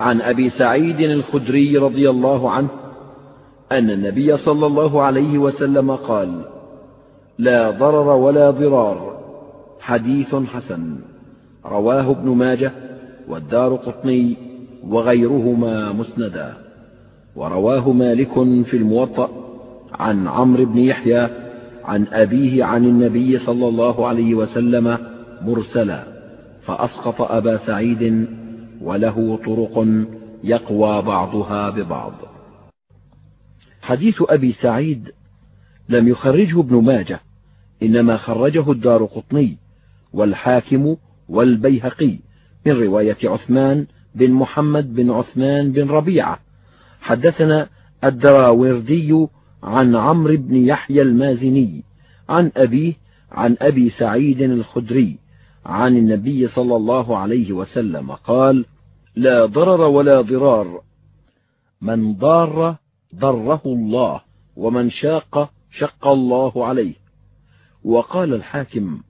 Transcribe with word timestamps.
عن 0.00 0.20
أبي 0.20 0.50
سعيد 0.50 1.00
الخدري 1.00 1.78
رضي 1.78 2.10
الله 2.10 2.50
عنه 2.50 2.68
أن 3.72 3.90
النبي 3.90 4.36
صلى 4.36 4.66
الله 4.66 5.02
عليه 5.02 5.38
وسلم 5.38 5.90
قال 5.90 6.40
لا 7.38 7.70
ضرر 7.70 8.08
ولا 8.08 8.50
ضرار. 8.50 9.18
حديث 9.80 10.34
حسن. 10.34 10.96
رواه 11.66 12.10
ابن 12.10 12.30
ماجه 12.30 12.72
والدار 13.28 13.74
قطني 13.74 14.36
وغيرهما 14.88 15.92
مسندا. 15.92 16.52
ورواه 17.36 17.92
مالك 17.92 18.32
في 18.64 18.76
الموطأ 18.76 19.30
عن 19.94 20.28
عمرو 20.28 20.64
بن 20.64 20.78
يحيى 20.78 21.28
عن 21.84 22.06
أبيه 22.12 22.64
عن 22.64 22.84
النبي 22.84 23.38
صلى 23.38 23.68
الله 23.68 24.06
عليه 24.06 24.34
وسلم 24.34 24.98
مرسلا 25.42 26.02
فأسقط 26.66 27.22
أبا 27.22 27.56
سعيد 27.56 28.28
وله 28.82 29.38
طرق 29.46 29.86
يقوى 30.44 31.02
بعضها 31.02 31.70
ببعض. 31.70 32.12
حديث 33.82 34.22
أبي 34.28 34.52
سعيد 34.52 35.10
لم 35.88 36.08
يخرجه 36.08 36.60
ابن 36.60 36.76
ماجه 36.84 37.20
إنما 37.82 38.16
خرجه 38.16 38.72
الدار 38.72 39.04
قطني 39.04 39.56
والحاكم 40.12 40.96
والبيهقي 41.28 42.18
من 42.66 42.72
رواية 42.72 43.16
عثمان 43.24 43.86
بن 44.14 44.30
محمد 44.30 44.94
بن 44.94 45.10
عثمان 45.10 45.72
بن 45.72 45.88
ربيعة. 45.88 46.38
حدثنا 47.00 47.68
الدراوردي 48.04 49.26
عن 49.62 49.96
عمرو 49.96 50.36
بن 50.36 50.54
يحيى 50.54 51.02
المازني 51.02 51.82
عن 52.28 52.52
أبيه 52.56 52.94
عن 53.32 53.56
أبي 53.60 53.90
سعيد 53.90 54.42
الخدري. 54.42 55.18
عن 55.68 55.96
النبي 55.96 56.48
صلى 56.48 56.76
الله 56.76 57.16
عليه 57.16 57.52
وسلم 57.52 58.12
قال 58.12 58.64
لا 59.16 59.46
ضرر 59.46 59.80
ولا 59.80 60.20
ضرار. 60.20 60.82
من 61.80 62.14
ضار 62.14 62.76
ضره 63.14 63.62
الله 63.66 64.20
ومن 64.56 64.90
شاق 64.90 65.50
شق 65.70 66.06
الله 66.06 66.66
عليه. 66.66 66.94
وقال 67.84 68.34
الحاكم 68.34 69.02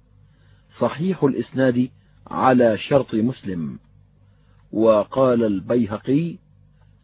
صحيح 0.79 1.25
الإسناد 1.25 1.89
على 2.27 2.79
شرط 2.79 3.15
مسلم. 3.15 3.79
وقال 4.73 5.45
البيهقي 5.45 6.37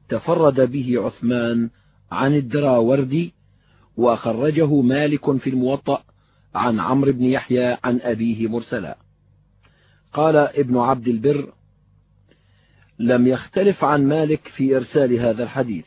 تفرد 0.08 0.60
به 0.60 0.94
عثمان 1.06 1.70
عن 2.12 2.34
الدراوردي 2.34 3.34
وخرجه 3.96 4.80
مالك 4.80 5.36
في 5.36 5.50
الموطأ 5.50 6.02
عن 6.54 6.80
عمرو 6.80 7.12
بن 7.12 7.22
يحيى 7.24 7.76
عن 7.84 8.00
أبيه 8.02 8.48
مرسلا. 8.48 9.03
قال 10.14 10.36
ابن 10.36 10.76
عبد 10.76 11.08
البر 11.08 11.52
لم 12.98 13.26
يختلف 13.26 13.84
عن 13.84 14.08
مالك 14.08 14.48
في 14.48 14.76
إرسال 14.76 15.12
هذا 15.12 15.42
الحديث. 15.42 15.84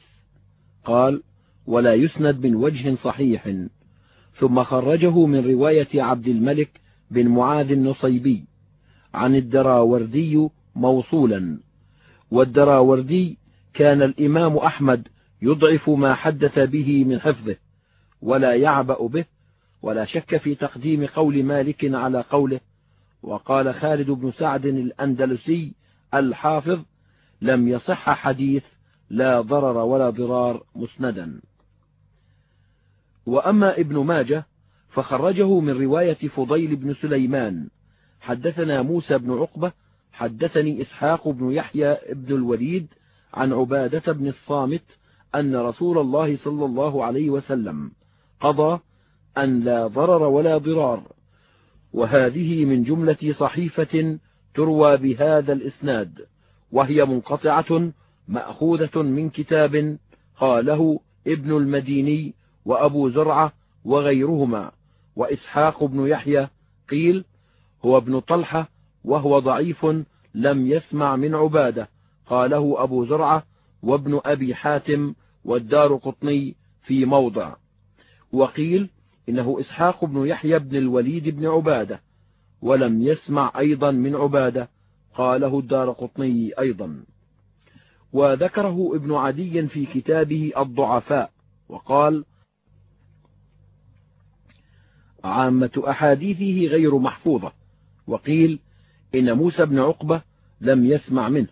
قال 0.85 1.23
ولا 1.67 1.93
يسند 1.93 2.45
من 2.45 2.55
وجه 2.55 2.95
صحيح. 3.03 3.53
ثم 4.39 4.63
خرجه 4.63 5.25
من 5.25 5.51
رواية 5.51 6.03
عبد 6.03 6.27
الملك 6.27 6.69
بن 7.11 7.27
معاذ 7.27 7.71
النصيبي 7.71 8.43
عن 9.13 9.35
الدراوردي 9.35 10.49
موصولا. 10.75 11.59
والدراوردي 12.31 13.37
كان 13.73 14.01
الإمام 14.01 14.57
أحمد 14.57 15.07
يضعف 15.41 15.89
ما 15.89 16.15
حدث 16.15 16.59
به 16.59 17.03
من 17.03 17.19
حفظه 17.19 17.55
ولا 18.21 18.55
يعبأ 18.55 19.07
به 19.07 19.25
ولا 19.81 20.05
شك 20.05 20.37
في 20.37 20.55
تقديم 20.55 21.05
قول 21.05 21.43
مالك 21.43 21.95
على 21.95 22.21
قوله 22.21 22.59
وقال 23.27 23.73
خالد 23.73 24.11
بن 24.11 24.31
سعد 24.31 24.65
الأندلسي 24.65 25.73
الحافظ 26.13 26.79
لم 27.41 27.67
يصح 27.67 28.09
حديث 28.09 28.63
لا 29.09 29.41
ضرر 29.41 29.77
ولا 29.77 30.09
ضرار 30.09 30.63
مسندا. 30.75 31.41
وأما 33.25 33.79
ابن 33.79 33.97
ماجه 33.97 34.45
فخرجه 34.89 35.59
من 35.59 35.83
رواية 35.83 36.27
فضيل 36.27 36.75
بن 36.75 36.93
سليمان 36.93 37.69
حدثنا 38.21 38.81
موسى 38.81 39.17
بن 39.17 39.31
عقبة 39.31 39.71
حدثني 40.11 40.81
إسحاق 40.81 41.27
بن 41.27 41.51
يحيى 41.51 41.97
بن 42.13 42.35
الوليد 42.35 42.87
عن 43.33 43.53
عبادة 43.53 44.13
بن 44.13 44.27
الصامت 44.27 44.83
أن 45.35 45.55
رسول 45.55 45.97
الله 45.97 46.37
صلى 46.37 46.65
الله 46.65 47.05
عليه 47.05 47.29
وسلم 47.29 47.91
قضى 48.39 48.79
أن 49.37 49.59
لا 49.59 49.87
ضرر 49.87 50.23
ولا 50.23 50.57
ضرار 50.57 51.16
وهذه 51.97 52.65
من 52.65 52.83
جملة 52.83 53.33
صحيفة 53.39 54.19
تروى 54.55 54.97
بهذا 54.97 55.53
الإسناد 55.53 56.25
وهي 56.71 57.05
منقطعة 57.05 57.91
مأخوذة 58.27 59.01
من 59.01 59.29
كتاب 59.29 59.97
قاله 60.39 60.99
ابن 61.27 61.57
المديني 61.57 62.33
وأبو 62.65 63.09
زرعة 63.09 63.53
وغيرهما 63.85 64.71
وإسحاق 65.15 65.83
بن 65.83 66.07
يحيى 66.07 66.47
قيل 66.89 67.25
هو 67.85 67.97
ابن 67.97 68.19
طلحة 68.19 68.69
وهو 69.03 69.39
ضعيف 69.39 69.85
لم 70.35 70.67
يسمع 70.67 71.15
من 71.15 71.35
عبادة 71.35 71.89
قاله 72.27 72.83
أبو 72.83 73.05
زرعة 73.05 73.43
وابن 73.83 74.21
أبي 74.25 74.55
حاتم 74.55 75.13
والدار 75.45 75.95
قطني 75.95 76.55
في 76.83 77.05
موضع 77.05 77.55
وقيل 78.31 78.89
إنه 79.29 79.57
إسحاق 79.59 80.05
بن 80.05 80.25
يحيى 80.25 80.59
بن 80.59 80.75
الوليد 80.75 81.29
بن 81.29 81.45
عبادة 81.45 82.01
ولم 82.61 83.01
يسمع 83.01 83.51
أيضا 83.57 83.91
من 83.91 84.15
عبادة 84.15 84.69
قاله 85.13 85.59
الدار 85.59 85.91
قطني 85.91 86.51
أيضا. 86.59 87.03
وذكره 88.13 88.91
ابن 88.95 89.13
عدي 89.13 89.67
في 89.67 89.85
كتابه 89.85 90.51
الضعفاء 90.57 91.31
وقال 91.69 92.25
عامة 95.23 95.83
أحاديثه 95.87 96.67
غير 96.67 96.97
محفوظة 96.97 97.51
وقيل 98.07 98.59
إن 99.15 99.33
موسى 99.33 99.65
بن 99.65 99.79
عقبة 99.79 100.21
لم 100.61 100.85
يسمع 100.85 101.29
منه 101.29 101.47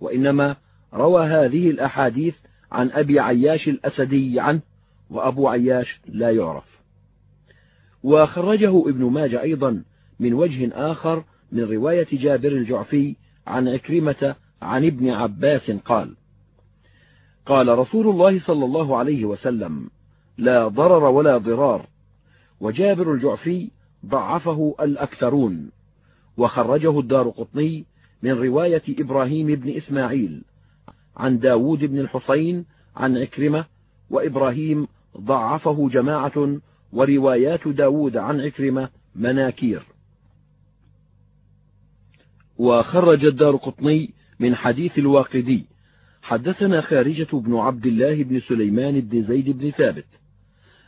وإنما 0.00 0.56
روى 0.94 1.26
هذه 1.26 1.70
الأحاديث 1.70 2.34
عن 2.72 2.90
أبي 2.90 3.20
عياش 3.20 3.68
الأسدي 3.68 4.40
عنه 4.40 4.60
وأبو 5.10 5.48
عياش 5.48 6.00
لا 6.08 6.30
يعرف. 6.30 6.77
وخرجه 8.02 8.88
ابن 8.88 9.04
ماجه 9.04 9.42
أيضا 9.42 9.82
من 10.20 10.34
وجه 10.34 10.70
آخر 10.72 11.24
من 11.52 11.64
رواية 11.64 12.06
جابر 12.12 12.52
الجعفي 12.52 13.16
عن 13.46 13.68
عكرمة 13.68 14.34
عن 14.62 14.84
ابن 14.84 15.10
عباس 15.10 15.70
قال 15.70 16.14
قال 17.46 17.78
رسول 17.78 18.08
الله 18.08 18.40
صلى 18.40 18.64
الله 18.64 18.96
عليه 18.96 19.24
وسلم 19.24 19.90
لا 20.38 20.68
ضرر 20.68 21.04
ولا 21.04 21.38
ضرار 21.38 21.86
وجابر 22.60 23.12
الجعفي 23.12 23.70
ضعفه 24.06 24.74
الأكثرون. 24.80 25.70
وخرجه 26.36 27.00
الدار 27.00 27.28
قطني 27.28 27.84
من 28.22 28.30
رواية 28.30 28.82
إبراهيم 28.88 29.46
بن 29.46 29.70
إسماعيل 29.76 30.42
عن 31.16 31.38
داود 31.38 31.78
بن 31.78 31.98
الحصين 31.98 32.64
عن 32.96 33.16
عكرمة 33.16 33.64
وإبراهيم 34.10 34.88
ضعفه 35.16 35.88
جماعة 35.88 36.58
وروايات 36.92 37.68
داود 37.68 38.16
عن 38.16 38.40
عكرمة 38.40 38.88
مناكير. 39.14 39.82
وخرج 42.58 43.24
الدار 43.24 43.56
قطني 43.56 44.10
من 44.40 44.54
حديث 44.54 44.98
الواقدي. 44.98 45.66
حدثنا 46.22 46.80
خارجة 46.80 47.28
بن 47.32 47.56
عبد 47.56 47.86
الله 47.86 48.22
بن 48.22 48.40
سليمان 48.40 49.00
بن 49.00 49.22
زيد 49.22 49.58
بن 49.58 49.70
ثابت. 49.70 50.06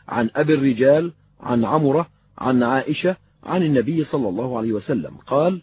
عن 0.07 0.29
أبي 0.35 0.53
الرجال 0.53 1.13
عن 1.39 1.65
عمرة 1.65 2.09
عن 2.37 2.63
عائشة 2.63 3.15
عن 3.43 3.63
النبي 3.63 4.03
صلى 4.03 4.29
الله 4.29 4.57
عليه 4.57 4.73
وسلم. 4.73 5.17
قال 5.17 5.61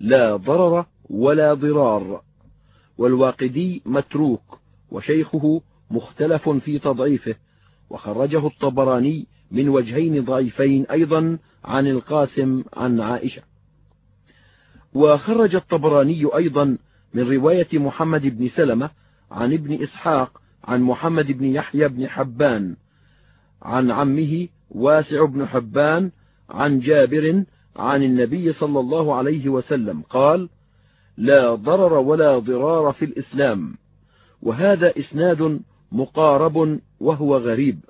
لا 0.00 0.36
ضرر 0.36 0.86
ولا 1.10 1.54
ضرار. 1.54 2.22
والواقدي 2.98 3.82
متروك 3.86 4.58
وشيخه 4.90 5.62
مختلف 5.90 6.48
في 6.48 6.78
تضعيفه. 6.78 7.34
وخرجه 7.90 8.46
الطبراني 8.46 9.26
من 9.52 9.68
وجهين 9.68 10.24
ضعيفين 10.24 10.86
أيضا 10.86 11.38
عن 11.64 11.86
القاسم 11.86 12.64
عن 12.76 13.00
عائشة. 13.00 13.42
وخرج 14.94 15.54
الطبراني 15.54 16.26
أيضا 16.36 16.78
من 17.14 17.32
رواية 17.32 17.68
محمد 17.72 18.22
بن 18.22 18.48
سلمة 18.48 18.90
عن 19.30 19.52
ابن 19.52 19.82
إسحاق 19.82 20.42
عن 20.64 20.82
محمد 20.82 21.32
بن 21.32 21.44
يحيى 21.44 21.88
بن 21.88 22.08
حبان 22.08 22.76
عن 23.62 23.90
عمه 23.90 24.48
واسع 24.70 25.24
بن 25.24 25.46
حبان 25.46 26.10
عن 26.50 26.80
جابر 26.80 27.44
عن 27.76 28.02
النبي 28.02 28.52
صلى 28.52 28.80
الله 28.80 29.14
عليه 29.14 29.48
وسلم 29.48 30.02
قال 30.02 30.48
لا 31.16 31.54
ضرر 31.54 31.92
ولا 31.92 32.38
ضرار 32.38 32.92
في 32.92 33.04
الإسلام 33.04 33.74
وهذا 34.42 34.98
إسناد 34.98 35.60
مقارب 35.92 36.80
وهو 37.00 37.36
غريب. 37.36 37.80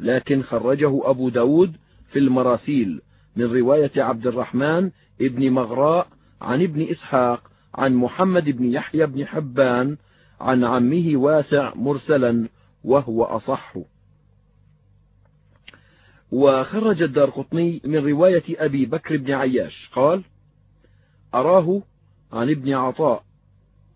لكن 0.00 0.42
خرجه 0.42 1.10
أبو 1.10 1.28
داود 1.28 1.76
في 2.12 2.18
المراسيل 2.18 3.00
من 3.36 3.44
رواية 3.44 3.90
عبد 3.96 4.26
الرحمن 4.26 4.90
ابن 5.20 5.50
مغراء 5.50 6.08
عن 6.40 6.62
ابن 6.62 6.82
إسحاق 6.82 7.50
عن 7.74 7.94
محمد 7.94 8.44
بن 8.44 8.64
يحيى 8.72 9.06
بن 9.06 9.26
حبان 9.26 9.96
عن 10.40 10.64
عمه 10.64 11.12
واسع 11.16 11.74
مرسلا 11.74 12.48
وهو 12.84 13.24
أصح. 13.24 13.74
وخرج 16.32 17.02
الدار 17.02 17.30
قطني 17.30 17.80
من 17.84 17.96
رواية 17.96 18.44
أبي 18.48 18.86
بكر 18.86 19.16
بن 19.16 19.32
عياش. 19.32 19.90
قال 19.94 20.24
أراه 21.34 21.82
عن 22.32 22.50
ابن 22.50 22.72
عطاء 22.72 23.24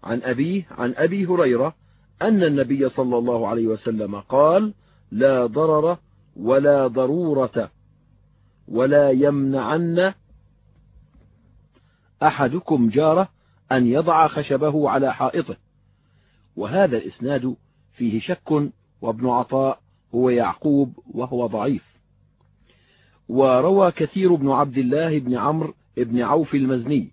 عن 0.04 0.22
أبيه 0.22 0.66
عن 0.70 0.94
أبي 0.96 1.26
هريرة 1.26 1.74
أن 2.22 2.42
النبي 2.42 2.88
صلى 2.88 3.18
الله 3.18 3.48
عليه 3.48 3.66
وسلم 3.66 4.20
قال 4.20 4.74
لا 5.12 5.46
ضرر 5.46 5.98
ولا 6.36 6.86
ضرورة 6.86 7.70
ولا 8.68 9.10
يمنعن 9.10 10.14
أحدكم 12.22 12.90
جاره 12.90 13.28
أن 13.72 13.86
يضع 13.86 14.28
خشبه 14.28 14.90
على 14.90 15.14
حائطه. 15.14 15.56
وهذا 16.56 16.96
الإسناد 16.96 17.56
فيه 17.92 18.20
شك 18.20 18.70
وابن 19.00 19.28
عطاء 19.28 19.80
هو 20.14 20.30
يعقوب 20.30 20.98
وهو 21.14 21.46
ضعيف. 21.46 21.84
وروى 23.28 23.90
كثير 23.90 24.34
بن 24.34 24.50
عبد 24.50 24.78
الله 24.78 25.18
بن 25.18 25.34
عمرو 25.34 25.74
بن 25.96 26.22
عوف 26.22 26.54
المزني 26.54 27.10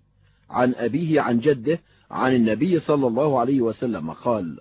عن 0.50 0.74
أبيه 0.74 1.20
عن 1.20 1.40
جده 1.40 1.80
عن 2.10 2.34
النبي 2.34 2.80
صلى 2.80 3.06
الله 3.06 3.40
عليه 3.40 3.60
وسلم 3.60 4.10
قال 4.10 4.58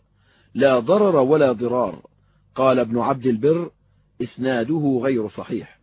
لا 0.53 0.79
ضرر 0.79 1.15
ولا 1.15 1.51
ضرار 1.51 2.08
قال 2.59 2.79
ابن 2.79 2.97
عبد 2.97 3.25
البر 3.25 3.71
إسناده 4.21 4.99
غير 5.03 5.29
صحيح. 5.29 5.79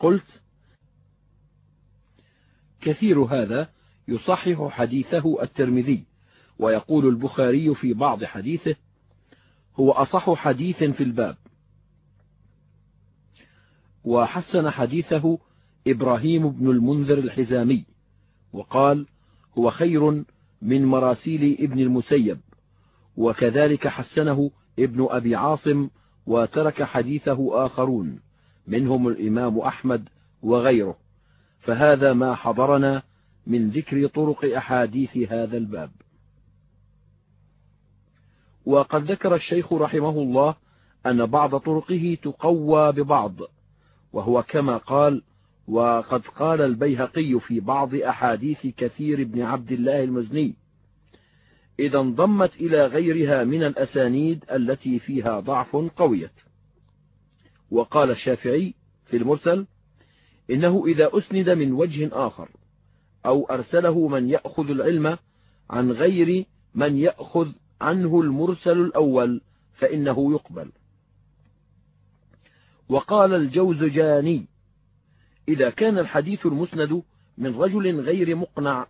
قلت 0.00 0.40
كثير 2.80 3.18
هذا 3.18 3.70
يصحح 4.08 4.68
حديثه 4.68 5.42
الترمذي 5.42 6.04
ويقول 6.58 7.06
البخاري 7.06 7.74
في 7.74 7.94
بعض 7.94 8.24
حديثه 8.24 8.76
هو 9.76 9.90
أصح 9.90 10.34
حديث 10.34 10.76
في 10.84 11.02
الباب. 11.02 11.36
وحسن 14.04 14.70
حديثه 14.70 15.38
إبراهيم 15.86 16.50
بن 16.50 16.70
المنذر 16.70 17.18
الحزامي 17.18 17.84
وقال 18.52 19.06
هو 19.58 19.70
خير 19.70 20.24
من 20.62 20.84
مراسيل 20.84 21.56
ابن 21.60 21.80
المسيب 21.80 22.40
وكذلك 23.16 23.88
حسنه 23.88 24.50
ابن 24.78 25.06
أبي 25.10 25.36
عاصم 25.36 25.88
وترك 26.26 26.82
حديثه 26.82 27.66
آخرون 27.66 28.20
منهم 28.66 29.08
الإمام 29.08 29.58
أحمد 29.58 30.08
وغيره. 30.42 30.96
فهذا 31.60 32.12
ما 32.12 32.34
حضرنا 32.34 33.02
من 33.46 33.70
ذكر 33.70 34.06
طرق 34.06 34.44
أحاديث 34.56 35.16
هذا 35.16 35.56
الباب. 35.56 35.90
وقد 38.66 39.10
ذكر 39.10 39.34
الشيخ 39.34 39.72
رحمه 39.72 40.10
الله 40.10 40.54
أن 41.06 41.26
بعض 41.26 41.56
طرقه 41.56 42.18
تقوى 42.22 42.92
ببعض 42.92 43.34
وهو 44.12 44.42
كما 44.42 44.76
قال 44.76 45.22
وقد 45.68 46.20
قال 46.26 46.60
البيهقي 46.60 47.40
في 47.40 47.60
بعض 47.60 47.94
أحاديث 47.94 48.66
كثير 48.66 49.24
بن 49.24 49.42
عبد 49.42 49.72
الله 49.72 50.04
المزني 50.04 50.54
إذا 51.80 51.98
انضمت 51.98 52.56
إلى 52.56 52.86
غيرها 52.86 53.44
من 53.44 53.62
الأسانيد 53.62 54.44
التي 54.52 54.98
فيها 54.98 55.40
ضعف 55.40 55.76
قويت 55.76 56.32
وقال 57.70 58.10
الشافعي 58.10 58.74
في 59.06 59.16
المرسل 59.16 59.66
إنه 60.50 60.86
إذا 60.86 61.10
أسند 61.12 61.50
من 61.50 61.72
وجه 61.72 62.08
آخر 62.12 62.48
أو 63.26 63.44
أرسله 63.44 64.08
من 64.08 64.30
يأخذ 64.30 64.70
العلم 64.70 65.18
عن 65.70 65.90
غير 65.90 66.44
من 66.74 66.96
يأخذ 66.96 67.52
عنه 67.80 68.20
المرسل 68.20 68.80
الأول 68.80 69.40
فإنه 69.74 70.32
يقبل. 70.32 70.72
وقال 72.88 73.34
الجوزجاني 73.34 74.46
إذا 75.48 75.70
كان 75.70 75.98
الحديث 75.98 76.46
المسند 76.46 77.02
من 77.38 77.54
رجل 77.54 78.00
غير 78.00 78.36
مقنع 78.36 78.86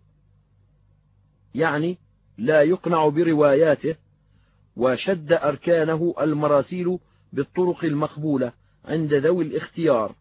يعني 1.55 1.99
لا 2.39 2.63
يقنع 2.63 3.09
برواياته 3.09 3.97
وشد 4.77 5.33
أركانه 5.33 6.15
المراسيل 6.21 6.99
بالطرق 7.33 7.85
المقبولة 7.85 8.53
عند 8.85 9.15
ذوي 9.15 9.45
الاختيار. 9.45 10.15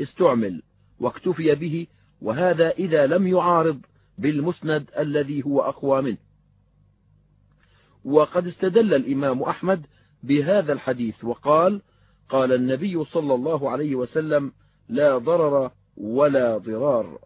استعمل 0.00 0.62
واكتفي 1.00 1.54
به 1.54 1.86
وهذا 2.22 2.70
إذا 2.70 3.06
لم 3.06 3.26
يعارض 3.26 3.80
بالمسند 4.18 4.90
الذي 4.98 5.44
هو 5.44 5.60
أقوى 5.60 6.02
منه. 6.02 6.16
وقد 8.04 8.46
استدل 8.46 8.94
الإمام 8.94 9.42
أحمد 9.42 9.86
بهذا 10.22 10.72
الحديث 10.72 11.24
وقال 11.24 11.82
قال 12.28 12.52
النبي 12.52 13.04
صلى 13.04 13.34
الله 13.34 13.70
عليه 13.70 13.94
وسلم 13.94 14.52
لا 14.88 15.18
ضرر 15.18 15.70
ولا 15.96 16.58
ضرار. 16.58 17.18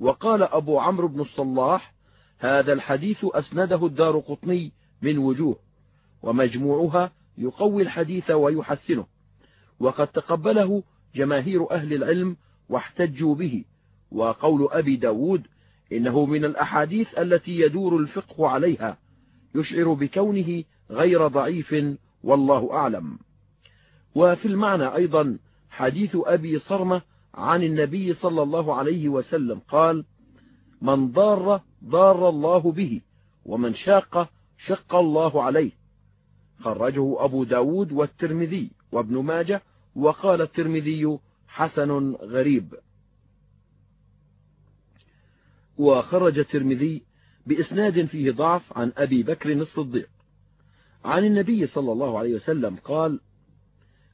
وقال 0.00 0.42
أبو 0.42 0.78
عمرو 0.78 1.08
بن 1.08 1.20
الصلاح 1.20 1.95
هذا 2.38 2.72
الحديث 2.72 3.18
أسنده 3.24 3.86
الدار 3.86 4.18
قطني 4.18 4.72
من 5.02 5.18
وجوه 5.18 5.56
ومجموعها 6.22 7.12
يقوي 7.38 7.82
الحديث 7.82 8.30
ويحسنه 8.30 9.06
وقد 9.80 10.06
تقبله 10.06 10.82
جماهير 11.14 11.70
أهل 11.70 11.92
العلم 11.92 12.36
واحتجوا 12.68 13.34
به 13.34 13.64
وقول 14.12 14.68
أبي 14.70 14.96
ب 14.96 15.00
داود 15.00 15.46
إنه 15.92 16.26
من 16.26 16.44
الأحاديث 16.44 17.18
التي 17.18 17.60
يدور 17.60 17.96
الفقه 17.96 18.48
عليها 18.48 18.98
يشعر 19.54 19.92
بكونه 19.92 20.64
غير 20.90 21.26
ضعيف 21.26 21.74
والله 22.22 22.72
أعلم. 22.72 23.18
وفي 24.14 24.48
المعنى 24.48 24.94
أيضا 24.94 25.38
حديث 25.70 26.16
أبي 26.16 26.58
صرمة 26.58 27.02
عن 27.34 27.62
النبي 27.62 28.14
صلى 28.14 28.42
الله 28.42 28.74
عليه 28.74 29.08
وسلم 29.08 29.60
قال 29.68 30.04
من 30.82 31.12
ضار 31.12 31.60
ضار 31.84 32.28
الله 32.28 32.72
به 32.72 33.00
ومن 33.44 33.74
شاق 33.74 34.30
شق 34.66 34.94
الله 34.94 35.42
عليه. 35.42 35.72
خرجه 36.60 37.24
أبو 37.24 37.44
داود 37.44 37.92
والترمذي 37.92 38.70
وابن 38.92 39.18
ماجه 39.18 39.62
وقال 39.96 40.42
الترمذي 40.42 41.18
حسن 41.48 42.12
غريب. 42.14 42.74
وخرج 45.78 46.38
الترمذي 46.38 47.02
بإسناد 47.46 48.04
فيه 48.04 48.30
ضعف 48.30 48.78
عن 48.78 48.92
أبي 48.96 49.22
بكر 49.22 49.52
الصديق. 49.52 50.08
عن 51.04 51.24
النبي 51.24 51.66
صلى 51.66 51.92
الله 51.92 52.18
عليه 52.18 52.34
وسلم 52.34 52.76
قال 52.76 53.20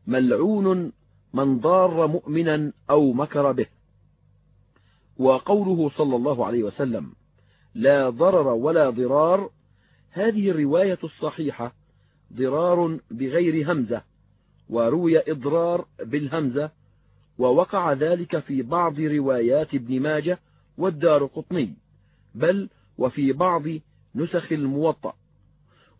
ملعون 0.06 0.92
من 1.34 1.58
ضار 1.58 2.06
مؤمنا 2.06 2.72
أو 2.90 3.12
مكر 3.12 3.52
به. 3.52 3.66
وقوله 5.22 5.90
صلى 5.96 6.16
الله 6.16 6.46
عليه 6.46 6.62
وسلم 6.62 7.12
لا 7.74 8.10
ضرر 8.10 8.48
ولا 8.48 8.90
ضرار. 8.90 9.50
هذه 10.10 10.50
الرواية 10.50 10.98
الصحيحة 11.04 11.74
ضرار 12.32 12.98
بغير 13.10 13.72
همزة 13.72 14.02
وروي 14.68 15.30
إضرار 15.30 15.86
بالهمزة 16.04 16.70
ووقع 17.38 17.92
ذلك 17.92 18.38
في 18.38 18.62
بعض 18.62 19.00
روايات 19.00 19.74
ابن 19.74 20.00
ماجه 20.00 20.38
والدار 20.78 21.26
قطني 21.26 21.74
بل 22.34 22.68
وفي 22.98 23.32
بعض 23.32 23.62
نسخ 24.14 24.52
الموطأ. 24.52 25.14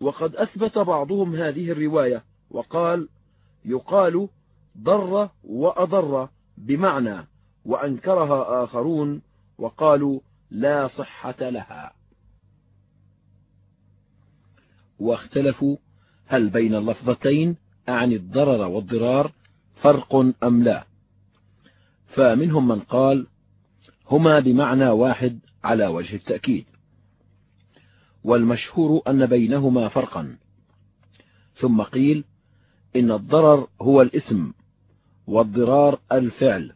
وقد 0.00 0.37
أثبت 0.37 0.79
بعضهم 0.79 1.35
هذه 1.35 1.71
الرواية 1.71 2.25
وقال 2.50 3.09
يقال 3.64 4.29
ضر 4.79 5.29
وأضر 5.45 6.29
بمعنى. 6.59 7.32
وأنكرها 7.64 8.64
آخرون 8.64 9.23
وقالوا 9.59 10.21
لا 10.50 10.88
صحة 10.88 11.35
لها. 11.40 11.92
واختلفوا 14.99 15.76
هل 16.26 16.50
بين 16.50 16.75
اللفظتين 16.75 17.57
أعني 17.88 18.16
الضرر 18.16 18.69
والضرار 18.69 19.33
فرق 19.83 20.14
أم 20.45 20.62
لا. 20.62 20.85
فمنهم 22.14 22.69
من 22.69 22.81
قال 22.81 23.26
هما 24.11 24.40
بمعنى 24.40 24.88
واحد 24.88 25.38
على 25.64 25.87
وجه 25.87 26.16
التأكيد. 26.16 26.64
والمشهور 28.25 29.02
أن 29.09 29.26
بينهما 29.26 29.88
فرقا. 29.88 30.37
ثم 31.57 31.83
قيل 31.83 32.25
إن 32.97 33.12
الضرر 33.12 33.69
هو 33.83 34.02
الاسم 34.02 34.52
والضرار 35.26 36.00
الفعل. 36.12 36.73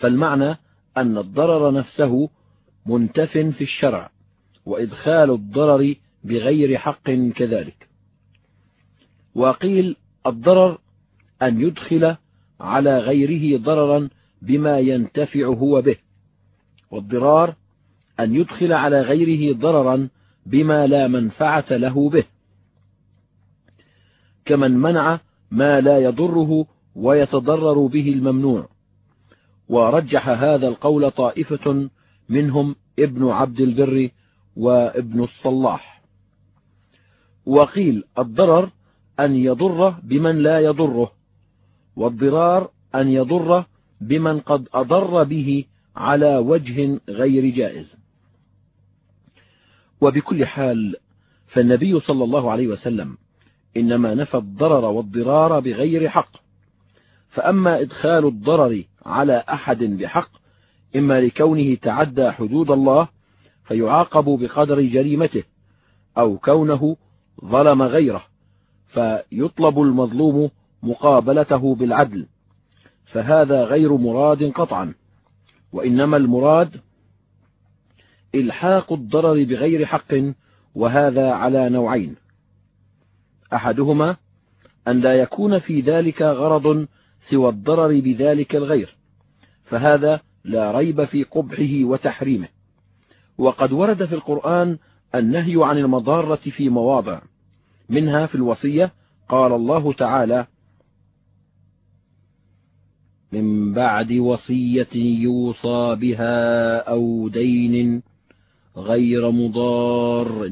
فالمعنى 0.00 0.56
أن 0.96 1.18
الضرر 1.18 1.72
نفسه 1.72 2.30
منتف 2.86 3.32
في 3.38 3.64
الشرع 3.64 4.10
وإدخال 4.66 5.30
الضرر 5.30 5.94
بغير 6.24 6.78
حق 6.78 7.10
كذلك. 7.10 7.88
وقيل 9.34 9.96
الضرر 10.26 10.78
أن 11.42 11.60
يدخل 11.60 12.16
على 12.60 12.98
غيره 12.98 13.58
ضررا 13.62 14.08
بما 14.42 14.78
ينتفع 14.78 15.46
هو 15.46 15.82
به 15.82 15.96
والضرار 16.90 17.54
أن 18.20 18.34
يدخل 18.34 18.72
على 18.72 19.00
غيره 19.00 19.58
ضررا 19.58 20.08
بما 20.46 20.86
لا 20.86 21.08
منفعة 21.08 21.66
له 21.70 22.10
به. 22.10 22.24
كمن 24.44 24.70
منع 24.70 25.20
ما 25.50 25.80
لا 25.80 25.98
يضره 25.98 26.66
ويتضرر 26.94 27.86
به 27.86 28.12
الممنوع. 28.12 28.68
ورجح 29.68 30.28
هذا 30.28 30.68
القول 30.68 31.10
طائفة 31.10 31.88
منهم 32.28 32.76
ابن 32.98 33.28
عبد 33.28 33.60
البر 33.60 34.10
وابن 34.56 35.24
الصلاح. 35.24 36.02
وقيل 37.46 38.04
الضرر 38.18 38.70
أن 39.20 39.34
يضر 39.34 39.90
بمن 39.90 40.38
لا 40.38 40.60
يضره 40.60 41.12
والضرار 41.96 42.70
أن 42.94 43.08
يضر 43.08 43.64
بمن 44.00 44.40
قد 44.40 44.68
أضر 44.74 45.22
به 45.22 45.64
على 45.96 46.36
وجه 46.36 47.00
غير 47.08 47.54
جائز. 47.54 47.96
وبكل 50.00 50.46
حال 50.46 50.96
فالنبي 51.46 52.00
صلى 52.00 52.24
الله 52.24 52.50
عليه 52.50 52.68
وسلم 52.68 53.16
إنما 53.76 54.14
نفى 54.14 54.36
الضرر 54.36 54.84
والضرار 54.84 55.60
بغير 55.60 56.08
حق. 56.08 56.30
فأما 57.28 57.80
إدخال 57.80 58.26
الضرر 58.26 58.84
على 59.08 59.44
أحد 59.48 59.84
بحق 59.84 60.30
إما 60.96 61.20
لكونه 61.20 61.74
تعدى 61.74 62.30
حدود 62.30 62.70
الله 62.70 63.08
فيعاقب 63.64 64.24
بقدر 64.24 64.80
جريمته 64.80 65.42
أو 66.18 66.38
كونه 66.38 66.96
ظلم 67.44 67.82
غيره 67.82 68.24
فيطلب 68.86 69.80
المظلوم 69.80 70.50
مقابلته 70.82 71.74
بالعدل 71.74 72.26
فهذا 73.06 73.64
غير 73.64 73.96
مراد 73.96 74.42
قطعا 74.52 74.94
وإنما 75.72 76.16
المراد 76.16 76.80
إلحاق 78.34 78.92
الضرر 78.92 79.44
بغير 79.44 79.86
حق 79.86 80.14
وهذا 80.74 81.30
على 81.30 81.68
نوعين. 81.68 82.16
أحدهما 83.52 84.16
أن 84.88 85.00
لا 85.00 85.14
يكون 85.14 85.58
في 85.58 85.80
ذلك 85.80 86.22
غرض 86.22 86.86
سوى 87.30 87.48
الضرر 87.48 88.00
بذلك 88.00 88.56
الغير 88.56 88.97
فهذا 89.70 90.20
لا 90.44 90.72
ريب 90.72 91.04
في 91.04 91.22
قبحه 91.22 91.84
وتحريمه. 91.84 92.48
وقد 93.38 93.72
ورد 93.72 94.04
في 94.04 94.14
القرآن 94.14 94.78
النهي 95.14 95.64
عن 95.64 95.78
المضارة 95.78 96.36
في 96.36 96.68
مواضع. 96.68 97.20
منها 97.88 98.26
في 98.26 98.34
الوصية 98.34 98.92
قال 99.28 99.52
الله 99.52 99.92
تعالى 99.92 100.46
من 103.32 103.74
بعد 103.74 104.12
وصية 104.12 104.88
يوصى 104.94 105.96
بها 106.00 106.76
أو 106.78 107.28
دين 107.28 108.02
غير 108.76 109.30
مضار 109.30 110.50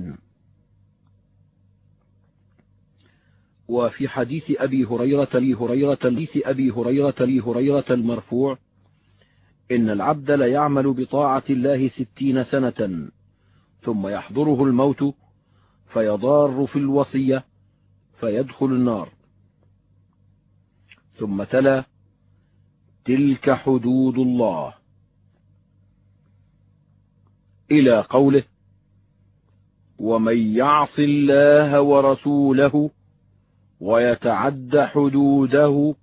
وفي 3.69 4.09
حديث 4.09 4.45
أبي 4.51 4.85
هريرة 4.85 5.29
لي 5.35 5.55
هريرة 5.55 5.99
حديث 6.05 6.31
أبي 6.37 6.71
هريرة 6.71 7.15
لي 7.21 7.41
هريرة 7.41 7.85
المرفوع 7.91 8.59
إن 9.71 9.91
العبد 9.91 10.31
ليعمل 10.31 10.93
بطاعة 10.93 11.43
الله 11.51 11.89
ستين 11.89 12.45
سنة 12.45 13.09
ثم 13.83 14.07
يحضره 14.07 14.65
الموت 14.65 15.15
فيضار 15.93 16.67
في 16.67 16.77
الوصية 16.77 17.45
فيدخل 18.21 18.67
النار. 18.67 19.09
ثم 21.19 21.43
تلا 21.43 21.85
تلك 23.05 23.51
حدود 23.51 24.19
الله. 24.19 24.75
إلى 27.71 28.01
قوله 28.01 28.45
ومن 29.99 30.39
يعص 30.39 30.99
الله 30.99 31.81
ورسوله 31.81 32.91
ويتعد 33.81 34.79
حدوده 34.79 35.95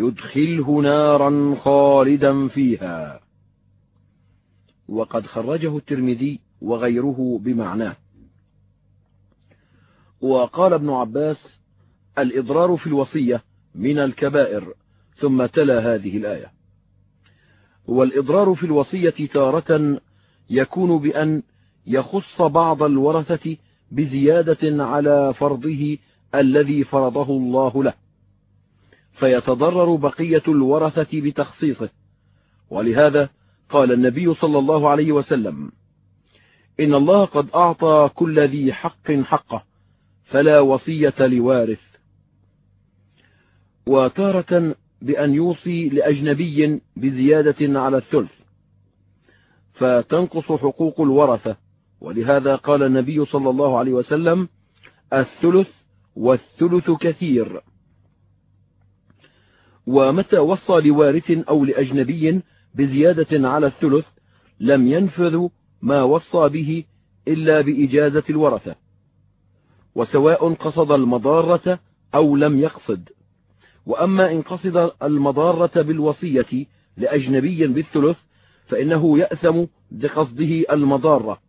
يدخله 0.00 0.80
نارا 0.82 1.54
خالدا 1.54 2.48
فيها. 2.48 3.20
وقد 4.88 5.26
خرجه 5.26 5.76
الترمذي 5.76 6.40
وغيره 6.60 7.40
بمعناه. 7.42 7.96
وقال 10.20 10.72
ابن 10.72 10.90
عباس 10.90 11.60
الإضرار 12.18 12.76
في 12.76 12.86
الوصية 12.86 13.42
من 13.74 13.98
الكبائر 13.98 14.74
ثم 15.16 15.46
تلا 15.46 15.94
هذه 15.94 16.16
الآية. 16.16 16.52
والإضرار 17.86 18.54
في 18.54 18.64
الوصية 18.66 19.26
تارة 19.32 20.00
يكون 20.50 20.98
بأن 20.98 21.42
يخص 21.86 22.42
بعض 22.42 22.82
الورثة 22.82 23.56
بزيادة 23.90 24.84
على 24.84 25.34
فرضه 25.34 25.98
الذي 26.34 26.84
فرضه 26.84 27.30
الله 27.36 27.84
له. 27.84 27.94
فيتضرر 29.20 29.94
بقية 29.94 30.42
الورثة 30.48 31.20
بتخصيصه. 31.20 31.88
ولهذا 32.70 33.28
قال 33.70 33.92
النبي 33.92 34.34
صلى 34.34 34.58
الله 34.58 34.88
عليه 34.88 35.12
وسلم 35.12 35.72
إن 36.80 36.94
الله 36.94 37.24
قد 37.24 37.48
أعطى 37.54 38.10
كل 38.14 38.40
ذي 38.40 38.72
حق 38.72 39.12
حقه 39.12 39.64
فلا 40.24 40.60
وصية 40.60 41.14
لوارث. 41.18 41.80
وتارة 43.86 44.76
بأن 45.02 45.34
يوصي 45.34 45.88
لأجنبي 45.88 46.80
بزيادة 46.96 47.80
على 47.80 47.96
الثلث 47.96 48.32
فتنقص 49.74 50.44
حقوق 50.44 51.00
الورثة. 51.00 51.56
ولهذا 52.00 52.56
قال 52.56 52.82
النبي 52.82 53.24
صلى 53.24 53.50
الله 53.50 53.78
عليه 53.78 53.92
وسلم 53.92 54.48
الثلث 55.12 55.68
والثلث 56.16 56.90
كثير. 56.90 57.60
ومتى 59.90 60.38
وصى 60.38 60.72
لوارث 60.72 61.30
أو 61.30 61.64
لأجنبي 61.64 62.42
بزيادة 62.74 63.48
على 63.48 63.66
الثلث 63.66 64.04
لم 64.60 64.86
ينفذ 64.86 65.48
ما 65.82 66.02
وصى 66.02 66.48
به 66.48 66.84
إلا 67.28 67.60
بإجازة 67.60 68.22
الورثة 68.30 68.74
وسواء 69.94 70.54
قصد 70.54 70.92
المضارة 70.92 71.78
أو 72.14 72.36
لم 72.36 72.58
يقصد. 72.58 73.08
وأما 73.86 74.32
إن 74.32 74.42
قصد 74.42 74.90
المضارة 75.02 75.82
بالوصية 75.82 76.66
لأجنبي 76.96 77.66
بالثلث 77.66 78.16
فإنه 78.66 79.18
يأثم 79.18 79.64
بقصده 79.90 80.64
المضارة. 80.72 81.40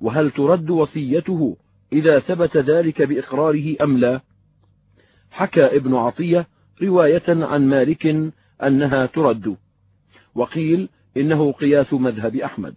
وهل 0.00 0.30
ترد 0.30 0.70
وصيته 0.70 1.56
إذا 1.92 2.18
ثبت 2.18 2.56
ذلك 2.56 3.02
بإقراره 3.02 3.76
أم 3.82 3.98
لا؟ 3.98 4.20
حكى 5.30 5.76
ابن 5.76 5.94
عطية 5.94 6.46
رواية 6.82 7.22
عن 7.28 7.68
مالك 7.68 8.32
أنها 8.62 9.06
ترد. 9.06 9.56
وقيل 10.34 10.88
إنه 11.16 11.52
قياس 11.52 11.92
مذهب 11.92 12.36
أحمد. 12.36 12.74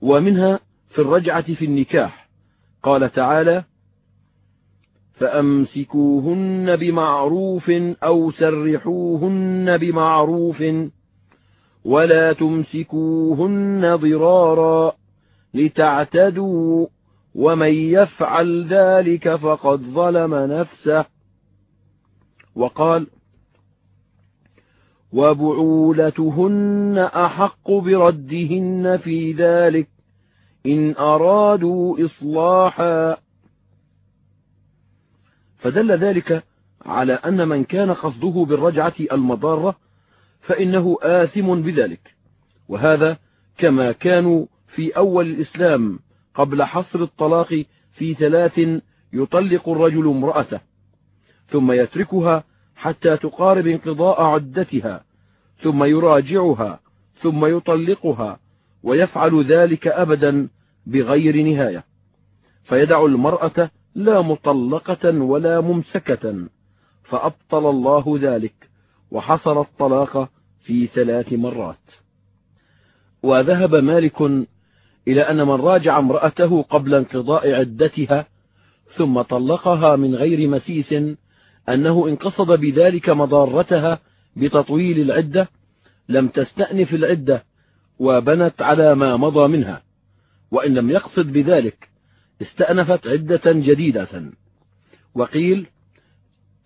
ومنها 0.00 0.60
في 0.88 0.98
الرجعة 0.98 1.54
في 1.54 1.64
النكاح. 1.64 2.28
قال 2.82 3.12
تعالى 3.12 3.64
فأمسكوهن 5.14 6.76
بمعروف 6.76 7.70
أو 8.02 8.30
سرحوهن 8.30 9.76
بمعروف. 9.76 10.64
ولا 11.84 12.32
تمسكوهن 12.32 13.96
ضرارا 13.96 14.92
لتعتدوا. 15.54 16.86
ومن 17.34 17.74
يفعل 17.74 18.66
ذلك 18.66 19.36
فقد 19.36 19.80
ظلم 19.80 20.34
نفسه. 20.34 21.19
وقال 22.60 23.06
وبعولتهن 25.12 26.98
أحق 26.98 27.70
بردهن 27.70 28.98
في 29.04 29.32
ذلك 29.32 29.88
إن 30.66 30.94
أرادوا 30.96 32.04
إصلاحا. 32.04 33.16
فدل 35.58 35.92
ذلك 35.92 36.44
على 36.86 37.12
أن 37.12 37.48
من 37.48 37.64
كان 37.64 37.90
قصده 37.90 38.44
بالرجعة 38.48 38.94
المضارة 39.12 39.76
فإنه 40.40 40.96
آثم 41.02 41.54
بذلك. 41.54 42.14
وهذا 42.68 43.18
كما 43.58 43.92
كانوا 43.92 44.46
في 44.68 44.96
أول 44.96 45.26
الإسلام 45.26 45.98
قبل 46.34 46.62
حصر 46.62 47.02
الطلاق 47.02 47.64
في 47.92 48.14
ثلاث 48.14 48.60
يطلق 49.12 49.68
الرجل 49.68 50.08
امرأته 50.08 50.60
ثم 51.48 51.72
يتركها 51.72 52.44
حتى 52.80 53.16
تقارب 53.16 53.66
انقضاء 53.66 54.22
عدتها 54.22 55.04
ثم 55.62 55.84
يراجعها 55.84 56.80
ثم 57.22 57.56
يطلقها 57.56 58.38
ويفعل 58.82 59.44
ذلك 59.44 59.86
أبدا 59.88 60.48
بغير 60.86 61.42
نهاية. 61.42 61.84
فيدع 62.64 63.04
المرأة 63.04 63.70
لا 63.94 64.20
مطلقة 64.20 65.20
ولا 65.20 65.60
ممسكة 65.60 66.48
فأبطل 67.04 67.70
الله 67.70 68.18
ذلك 68.20 68.54
وحصر 69.10 69.60
الطلاق 69.60 70.28
في 70.64 70.86
ثلاث 70.86 71.32
مرات. 71.32 71.86
وذهب 73.22 73.74
مالك 73.74 74.22
إلى 75.08 75.20
أن 75.20 75.36
من 75.36 75.60
راجع 75.60 75.98
امرأته 75.98 76.62
قبل 76.62 76.94
انقضاء 76.94 77.52
عدتها 77.52 78.26
ثم 78.96 79.22
طلقها 79.22 79.96
من 79.96 80.14
غير 80.14 80.48
مسيس 80.48 80.94
أنه 81.74 82.08
إن 82.08 82.16
قصد 82.16 82.46
بذلك 82.60 83.08
مضارتها 83.08 83.98
بتطويل 84.36 85.00
العدة 85.00 85.48
لم 86.08 86.28
تستأنف 86.28 86.94
العدة 86.94 87.44
وبنت 87.98 88.62
على 88.62 88.94
ما 88.94 89.16
مضى 89.16 89.48
منها 89.48 89.82
وإن 90.50 90.74
لم 90.74 90.90
يقصد 90.90 91.32
بذلك 91.32 91.88
استأنفت 92.42 93.06
عدة 93.06 93.42
جديدة. 93.46 94.32
وقيل 95.14 95.66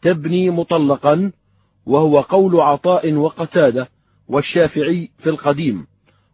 تبني 0.03 0.51
مطلقا 0.51 1.33
وهو 1.87 2.21
قول 2.21 2.61
عطاء 2.61 3.15
وقتادة 3.15 3.89
والشافعي 4.29 5.11
في 5.19 5.29
القديم 5.31 5.87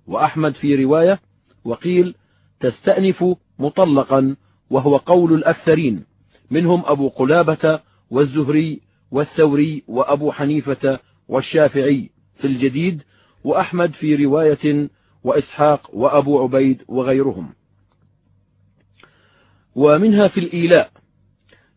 وأحمد 0.06 0.54
في 0.54 0.84
رواية 0.84 1.20
وقيل 1.64 2.14
تستأنف 2.60 3.24
مطلقا 3.58 4.36
وهو 4.70 4.96
قول 4.96 5.34
الأكثرين 5.34 6.04
منهم 6.50 6.82
أبو 6.86 7.08
قلابة 7.08 7.80
والزهري 8.10 8.80
والثوري 9.10 9.82
وأبو 9.88 10.32
حنيفة 10.32 10.98
والشافعي 11.28 12.10
في 12.38 12.46
الجديد 12.46 13.02
وأحمد 13.44 13.92
في 13.92 14.24
رواية 14.24 14.88
وإسحاق 15.24 15.90
وأبو 15.92 16.42
عبيد 16.42 16.82
وغيرهم. 16.88 17.54
ومنها 19.74 20.28
في 20.28 20.40
الإيلاء 20.40 20.90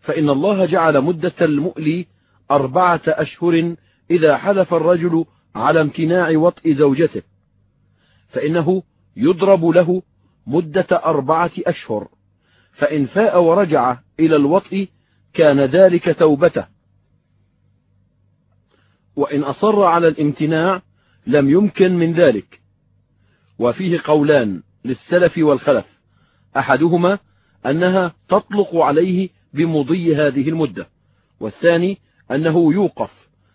فإن 0.01 0.29
الله 0.29 0.65
جعل 0.65 1.01
مدة 1.01 1.33
المؤلي 1.41 2.07
أربعة 2.51 3.01
أشهر 3.07 3.75
إذا 4.11 4.37
حلف 4.37 4.73
الرجل 4.73 5.25
على 5.55 5.81
امتناع 5.81 6.37
وطء 6.37 6.73
زوجته 6.73 7.21
فإنه 8.29 8.83
يضرب 9.17 9.65
له 9.65 10.01
مدة 10.47 10.87
أربعة 10.91 11.51
أشهر 11.57 12.07
فإن 12.73 13.05
فاء 13.05 13.43
ورجع 13.43 13.97
إلى 14.19 14.35
الوطء 14.35 14.87
كان 15.33 15.59
ذلك 15.59 16.19
توبته. 16.19 16.65
وإن 19.15 19.43
أصر 19.43 19.83
على 19.83 20.07
الامتناع 20.07 20.81
لم 21.27 21.49
يمكن 21.49 21.91
من 21.91 22.13
ذلك. 22.13 22.61
وفيه 23.59 23.99
قولان 24.03 24.63
للسلف 24.85 25.37
والخلف. 25.37 25.85
أحدهما 26.57 27.19
أنها 27.65 28.13
تطلق 28.29 28.75
عليه 28.75 29.29
بمضي 29.53 30.15
هذه 30.15 30.49
المدة. 30.49 30.87
والثاني 31.39 31.97
أنه 32.31 32.73
يوقف 32.73 33.11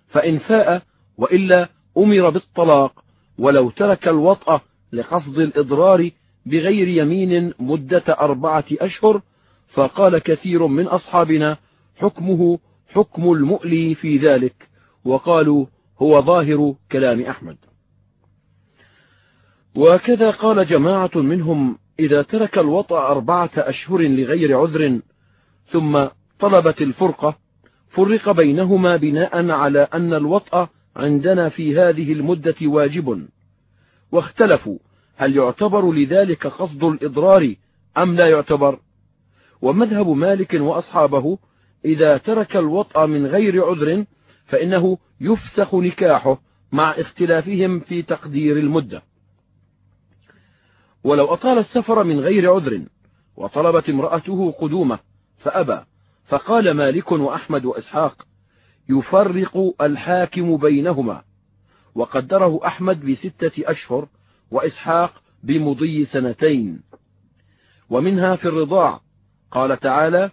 فإن 0.09 0.39
فاء 0.39 0.83
وإلا 1.19 1.69
أمر 1.99 2.31
بالطلاق 2.31 3.05
ولو 3.39 3.71
ترك 3.71 4.09
الوطأ 4.09 4.61
لقصد 4.93 5.39
الإضرار 5.39 6.11
بغير 6.47 6.89
يمين 6.89 7.53
مدة 7.59 8.05
أربعة 8.09 8.65
أشهر 8.73 9.23
فقال 9.69 10.19
كثير 10.19 10.67
من 10.67 10.87
أصحابنا 10.87 11.57
حكمه 11.99 12.59
حكم 12.89 13.33
المؤلي 13.33 13.95
في 13.95 14.17
ذلك 14.17 14.69
وقالوا 15.05 15.67
هو 16.03 16.23
ظاهر 16.23 16.75
كلام 16.93 17.21
أحمد. 17.21 17.57
وكذا 19.75 20.31
قال 20.31 20.67
جماعة 20.67 21.11
منهم 21.15 21.79
إذا 22.01 22.23
ترك 22.23 22.59
الوطأ 22.59 23.11
أربعة 23.11 23.51
أشهر 23.57 23.99
لغير 23.99 24.59
عذر 24.59 25.01
ثم 25.73 26.05
طلبت 26.41 26.83
الفرقة 26.83 27.39
فرق 27.91 28.31
بينهما 28.31 28.97
بناء 28.97 29.51
على 29.51 29.89
أن 29.95 30.15
الوطأ 30.15 30.69
عندنا 30.97 31.49
في 31.49 31.79
هذه 31.79 32.13
المدة 32.13 32.57
واجب. 32.63 33.29
واختلفوا 34.13 34.79
هل 35.17 35.37
يعتبر 35.37 35.93
لذلك 35.93 36.47
قصد 36.47 36.85
الإضرار 36.85 37.55
أم 37.99 38.15
لا 38.15 38.29
يعتبر. 38.29 38.79
ومذهب 39.63 40.09
مالك 40.09 40.55
وأصحابه 40.55 41.39
إذا 41.85 42.19
ترك 42.19 42.57
الوطأ 42.57 43.07
من 43.07 43.27
غير 43.27 43.65
عذر 43.65 44.05
فإنه 44.47 44.99
يفسخ 45.21 45.75
نكاحه 45.75 46.41
مع 46.73 46.91
اختلافهم 46.91 47.81
في 47.81 48.03
تقدير 48.03 48.57
المدة. 48.57 49.03
ولو 51.05 51.25
أطال 51.25 51.59
السفر 51.59 52.05
من 52.05 52.21
غير 52.21 52.55
عذر 52.55 52.83
وطلبت 53.37 53.89
امرأته 53.89 54.51
قدومة 54.51 54.99
فأبى 55.39 55.81
فقال 56.27 56.71
مالك 56.71 57.13
وأحمد 57.13 57.65
وإسحاق 57.65 58.27
يفرق 58.89 59.75
الحاكم 59.81 60.57
بينهما. 60.57 61.23
وقدره 61.95 62.61
أحمد 62.67 63.07
بستة 63.07 63.53
أشهر 63.59 64.09
وإسحاق 64.51 65.23
بمضي 65.43 66.05
سنتين. 66.05 66.83
ومنها 67.91 68.37
في 68.37 68.49
الرضاع. 68.49 69.01
قال 69.51 69.81
تعالى 69.81 70.31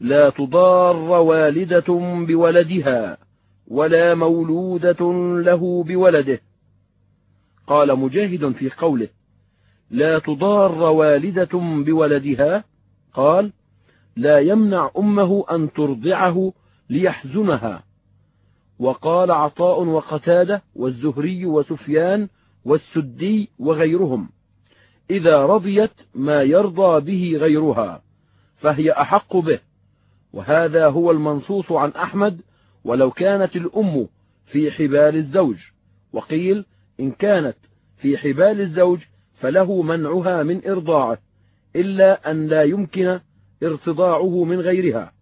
لا 0.00 0.30
تضار 0.30 0.96
والدة 0.96 1.84
بولدها 2.26 3.18
ولا 3.66 4.14
مولودة 4.14 5.12
له 5.42 5.84
بولده. 5.84 6.40
قال 7.66 7.98
مجاهد 7.98 8.52
في 8.52 8.70
قوله 8.70 9.08
لا 9.90 10.18
تضار 10.18 10.78
والدة 10.78 11.58
بولدها. 11.84 12.64
قال 13.14 13.52
لا 14.16 14.38
يمنع 14.38 14.90
أمه 14.98 15.44
أن 15.50 15.72
ترضعه 15.72 16.52
ليحزنها. 16.90 17.84
وقال 18.78 19.30
عطاء 19.30 19.84
وقتادة 19.84 20.62
والزهري 20.74 21.46
وسفيان 21.46 22.28
والسدي 22.64 23.50
وغيرهم 23.58 24.30
إذا 25.10 25.46
رضيت 25.46 25.90
ما 26.14 26.42
يرضى 26.42 27.00
به 27.00 27.38
غيرها 27.38 28.02
فهي 28.56 28.92
أحق 28.92 29.36
به. 29.36 29.67
وهذا 30.32 30.86
هو 30.88 31.10
المنصوص 31.10 31.72
عن 31.72 31.90
أحمد 31.90 32.40
ولو 32.84 33.10
كانت 33.10 33.56
الأم 33.56 34.08
في 34.46 34.70
حبال 34.70 35.16
الزوج. 35.16 35.56
وقيل 36.12 36.64
إن 37.00 37.10
كانت 37.10 37.56
في 37.96 38.18
حبال 38.18 38.60
الزوج 38.60 39.00
فله 39.40 39.82
منعها 39.82 40.42
من 40.42 40.68
إرضاعه 40.68 41.18
إلا 41.76 42.30
أن 42.30 42.46
لا 42.46 42.62
يمكن 42.62 43.20
ارتضاعه 43.62 44.44
من 44.44 44.60
غيرها. 44.60 45.12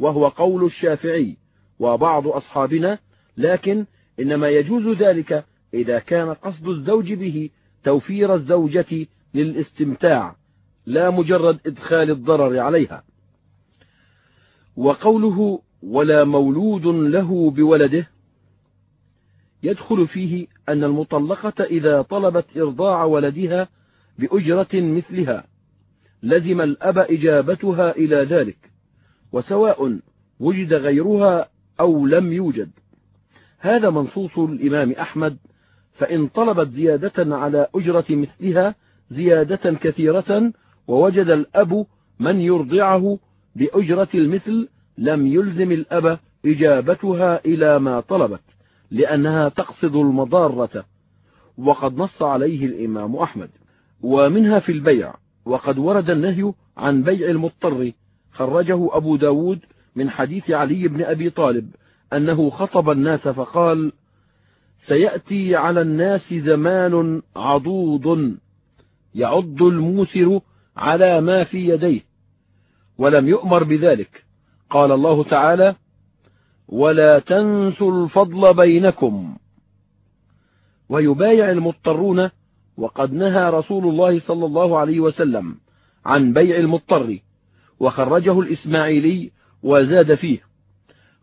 وهو 0.00 0.28
قول 0.28 0.64
الشافعي 0.64 1.36
وبعض 1.78 2.28
أصحابنا 2.28 2.98
لكن 3.36 3.86
إنما 4.20 4.48
يجوز 4.48 4.96
ذلك 4.96 5.44
إذا 5.74 5.98
كان 5.98 6.34
قصد 6.34 6.68
الزوج 6.68 7.12
به 7.12 7.50
توفير 7.84 8.34
الزوجة 8.34 9.06
للاستمتاع 9.34 10.36
لا 10.86 11.10
مجرد 11.10 11.58
إدخال 11.66 12.10
الضرر 12.10 12.58
عليها. 12.58 13.02
وقوله 14.76 15.60
ولا 15.82 16.24
مولود 16.24 16.86
له 16.86 17.50
بولده 17.50 18.08
يدخل 19.62 20.08
فيه 20.08 20.46
أن 20.68 20.84
المطلقة 20.84 21.64
إذا 21.64 22.02
طلبت 22.02 22.56
إرضاع 22.56 23.04
ولدها 23.04 23.68
بأجرة 24.18 24.68
مثلها 24.74 25.44
لزم 26.22 26.60
الأب 26.60 26.98
إجابتها 26.98 27.90
إلى 27.90 28.16
ذلك 28.16 28.58
وسواء 29.32 29.98
وجد 30.40 30.74
غيرها 30.74 31.48
أو 31.80 32.06
لم 32.06 32.32
يوجد. 32.32 32.70
هذا 33.58 33.90
منصوص 33.90 34.38
الإمام 34.38 34.92
أحمد 34.92 35.36
فإن 35.92 36.28
طلبت 36.28 36.68
زيادة 36.68 37.36
على 37.36 37.68
أجرة 37.74 38.04
مثلها 38.10 38.74
زيادة 39.10 39.72
كثيرة 39.74 40.52
ووجد 40.88 41.28
الأب 41.28 41.86
من 42.20 42.40
يرضعه 42.40 43.18
بأجرة 43.56 44.08
المثل 44.14 44.68
لم 44.98 45.26
يلزم 45.26 45.72
الأب 45.72 46.18
إجابتها 46.44 47.44
إلى 47.44 47.78
ما 47.78 48.00
طلبت 48.00 48.40
لأنها 48.90 49.48
تقصد 49.48 49.96
المضارة. 49.96 50.84
وقد 51.58 51.96
نص 51.96 52.22
عليه 52.22 52.66
الإمام 52.66 53.16
أحمد. 53.16 53.50
ومنها 54.02 54.58
في 54.58 54.72
البيع. 54.72 55.14
وقد 55.44 55.78
ورد 55.78 56.10
النهي 56.10 56.52
عن 56.76 57.02
بيع 57.02 57.30
المضطر. 57.30 57.92
خرجه 58.32 58.96
أبو 58.96 59.16
داود 59.16 59.58
من 59.96 60.10
حديث 60.10 60.50
علي 60.50 60.88
بن 60.88 61.02
أبي 61.02 61.30
طالب 61.30 61.70
أنه 62.12 62.50
خطب 62.50 62.90
الناس 62.90 63.28
فقال 63.28 63.92
سيأتي 64.78 65.56
على 65.56 65.80
الناس 65.80 66.34
زمان 66.34 67.22
عضوض. 67.36 68.36
يعض 69.14 69.62
الموسر 69.62 70.40
على 70.76 71.20
ما 71.20 71.44
في 71.44 71.68
يديه. 71.68 72.05
ولم 72.98 73.28
يؤمر 73.28 73.64
بذلك. 73.64 74.24
قال 74.70 74.92
الله 74.92 75.24
تعالى 75.24 75.74
ولا 76.68 77.18
تنسوا 77.18 78.04
الفضل 78.04 78.54
بينكم. 78.54 79.36
ويبايع 80.88 81.50
المضطرون 81.50 82.30
وقد 82.76 83.12
نهى 83.12 83.50
رسول 83.50 83.84
الله 83.84 84.20
صلى 84.20 84.46
الله 84.46 84.78
عليه 84.78 85.00
وسلم 85.00 85.56
عن 86.06 86.32
بيع 86.32 86.56
المضطر 86.56 87.18
وخرجه 87.80 88.40
الإسماعيلي 88.40 89.30
وزاد 89.62 90.14
فيه. 90.14 90.38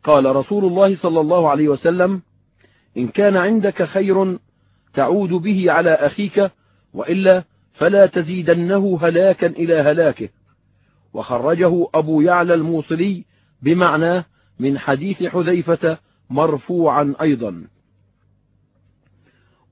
قال 0.04 0.36
رسول 0.36 0.66
الله 0.66 0.96
صلى 0.96 1.20
الله 1.20 1.50
عليه 1.50 1.68
وسلم 1.68 2.22
إن 2.98 3.08
كان 3.08 3.38
عندك 3.38 3.84
خير 3.84 4.38
تعود 4.94 5.30
به 5.30 5.72
على 5.72 5.94
أخيك 5.94 6.52
وإلا 6.94 7.44
فلا 7.74 8.06
تزيدنه 8.06 9.00
هلاكا 9.02 9.48
إلى 9.48 9.76
هلاكه. 9.76 10.30
وخرجه 11.14 11.88
أبو 11.94 12.22
يعلى 12.22 12.54
الموصلي 12.54 13.26
بمعناه 13.62 14.26
من 14.60 14.80
حديث 14.80 15.24
حذيفة 15.24 15.98
مرفوعا 16.30 17.16
أيضا. 17.22 17.68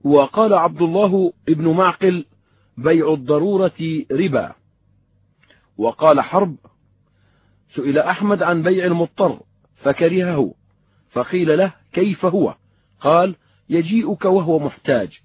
وقال 0.04 0.54
عبد 0.54 0.82
الله 0.82 1.34
ابن 1.50 1.68
معقل 1.68 2.26
بيع 2.78 3.14
الضرورة 3.14 4.04
ربا. 4.12 4.54
وقال 5.78 6.22
حرب 6.22 6.56
سئل 7.76 8.00
أحمد 8.00 8.44
عن 8.44 8.64
بيع 8.64 8.86
المضطر 8.86 9.40
فكرهه 9.76 10.54
فقيل 11.12 11.58
له 11.58 11.74
كيف 11.94 12.26
هو؟ 12.26 12.56
قال 13.00 13.36
يجيئك 13.70 14.26
وهو 14.26 14.60
محتاج 14.60 15.20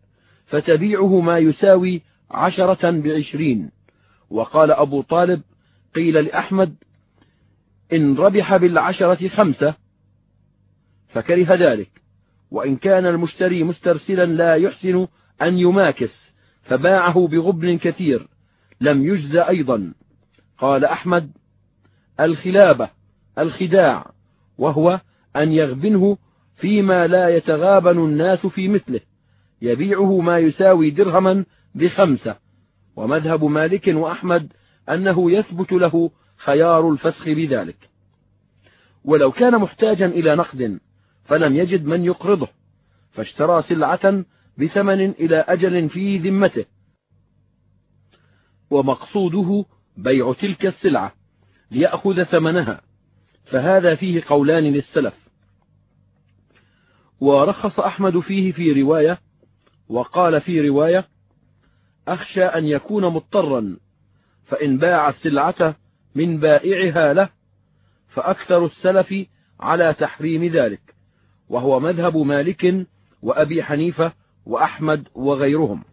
فتبيعه 0.46 1.20
ما 1.20 1.38
يساوي 1.38 2.02
عشرة 2.30 2.90
بعشرين. 2.90 3.70
وقال 4.30 4.70
أبو 4.70 5.02
طالب 5.02 5.42
قيل 5.96 6.24
لأحمد 6.24 6.76
إن 7.92 8.14
ربح 8.14 8.56
بالعشرة 8.56 9.28
خمسة 9.28 9.74
فكره 11.08 11.54
ذلك 11.54 11.90
وإن 12.50 12.76
كان 12.76 13.06
المشتري 13.06 13.62
مسترسلا 13.62 14.26
لا 14.26 14.54
يحسن 14.54 15.06
أن 15.42 15.58
يماكس 15.58 16.32
فباعه 16.62 17.26
بغبن 17.26 17.78
كثير 17.78 18.28
لم 18.80 19.06
يجز 19.06 19.36
أيضا. 19.36 19.92
قال 20.58 20.84
أحمد 20.84 21.30
الخلابة 22.20 22.90
الخداع 23.38 24.12
وهو 24.58 25.00
أن 25.36 25.52
يغبنه 25.52 26.18
فيما 26.56 27.06
لا 27.06 27.28
يتغابن 27.28 27.98
الناس 27.98 28.46
في 28.46 28.68
مثله 28.68 29.00
يبيعه 29.62 30.20
ما 30.20 30.38
يساوي 30.38 30.90
درهما 30.90 31.44
بخمسة. 31.74 32.36
ومذهب 32.96 33.44
مالك 33.44 33.88
وأحمد 33.88 34.52
أنه 34.88 35.30
يثبت 35.30 35.72
له 35.72 36.10
خيار 36.36 36.90
الفسخ 36.90 37.28
بذلك. 37.28 37.90
ولو 39.04 39.32
كان 39.32 39.58
محتاجا 39.58 40.06
إلى 40.06 40.36
نقد 40.36 40.80
فلم 41.24 41.56
يجد 41.56 41.84
من 41.84 42.04
يقرضه 42.04 42.48
فاشترى 43.12 43.62
سلعة 43.62 44.24
بثمن 44.58 45.10
إلى 45.10 45.36
أجل 45.36 45.88
في 45.88 46.18
ذمته. 46.18 46.64
ومقصوده 48.70 49.64
بيع 49.96 50.32
تلك 50.32 50.66
السلعة 50.66 51.12
ليأخذ 51.70 52.24
ثمنها 52.24 52.80
فهذا 53.44 53.94
فيه 53.94 54.22
قولان 54.26 54.64
للسلف. 54.64 55.26
ورخص 57.20 57.80
أحمد 57.80 58.18
فيه 58.20 58.52
في 58.52 58.82
رواية 58.82 59.18
وقال 59.88 60.40
في 60.40 60.68
رواية 60.68 61.08
أخشى 62.08 62.44
أن 62.44 62.64
يكون 62.64 63.04
مضطرا 63.04 63.76
فإن 64.46 64.78
باع 64.78 65.08
السلعة 65.08 65.76
من 66.14 66.38
بائعها 66.38 67.12
له 67.12 67.28
فأكثر 68.08 68.66
السلف 68.66 69.14
على 69.60 69.94
تحريم 69.94 70.44
ذلك 70.44 70.80
وهو 71.48 71.80
مذهب 71.80 72.16
مالك 72.16 72.86
وأبي 73.22 73.62
حنيفة 73.62 74.12
وأحمد 74.46 75.08
وغيرهم. 75.14 75.84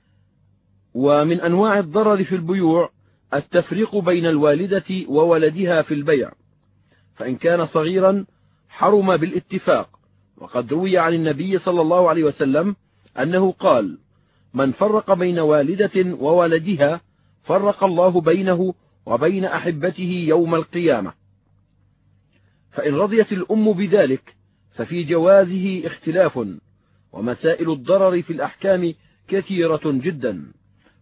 ومن 0.94 1.42
أنواع 1.42 1.80
الضرر 1.80 2.24
في 2.24 2.36
البيوع 2.36 2.90
التفريق 3.34 3.96
بين 3.96 4.26
الوالدة 4.26 4.84
وولدها 5.08 5.82
في 5.82 5.94
البيع 5.94 6.32
فإن 7.16 7.36
كان 7.36 7.66
صغيرا 7.66 8.26
حرم 8.70 9.18
بالاتفاق 9.18 9.90
وقد 10.38 10.74
روي 10.74 10.98
عن 10.98 11.14
النبي 11.14 11.60
صلى 11.60 11.82
الله 11.82 12.10
عليه 12.10 12.24
وسلم 12.24 12.76
أنه 13.20 13.52
قال 13.52 13.98
من 14.54 14.72
فرق 14.72 15.14
بين 15.14 15.40
والدة 15.40 16.16
وولدها 16.20 17.02
فرق 17.44 17.84
الله 17.84 18.22
بينه 18.22 18.74
وبين 19.06 19.46
أحبته 19.46 20.26
يوم 20.28 20.56
القيامة. 20.56 21.14
فإن 22.72 22.96
رضيت 22.96 23.32
الأم 23.32 23.74
بذلك 23.74 24.36
ففي 24.76 25.04
جوازه 25.04 25.82
اختلاف 25.86 26.48
ومسائل 27.12 27.72
الضرر 27.72 28.22
في 28.22 28.34
الأحكام 28.34 28.94
كثيرة 29.28 29.82
جدا 29.86 30.52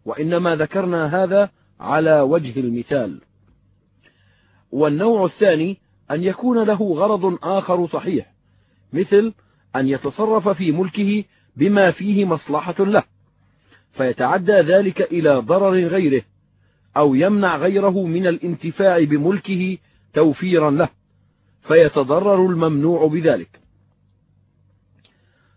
وإنما 0.05 0.55
ذكرنا 0.55 1.23
هذا 1.23 1.49
على 1.79 2.21
وجه 2.21 2.59
المثال. 2.59 3.21
والنوع 4.71 5.25
الثاني 5.25 5.77
أن 6.11 6.23
يكون 6.23 6.63
له 6.63 6.93
غرض 6.93 7.37
آخر 7.43 7.87
صحيح 7.87 8.33
مثل 8.93 9.33
أن 9.75 9.87
يتصرف 9.87 10.49
في 10.49 10.71
ملكه 10.71 11.23
بما 11.55 11.91
فيه 11.91 12.25
مصلحة 12.25 12.75
له 12.79 13.03
فيتعدى 13.93 14.51
ذلك 14.51 15.01
إلى 15.01 15.35
ضرر 15.35 15.87
غيره 15.87 16.21
أو 16.97 17.15
يمنع 17.15 17.57
غيره 17.57 18.05
من 18.05 18.27
الانتفاع 18.27 19.03
بملكه 19.03 19.77
توفيرا 20.13 20.71
له 20.71 20.89
فيتضرر 21.67 22.45
الممنوع 22.45 23.07
بذلك. 23.07 23.59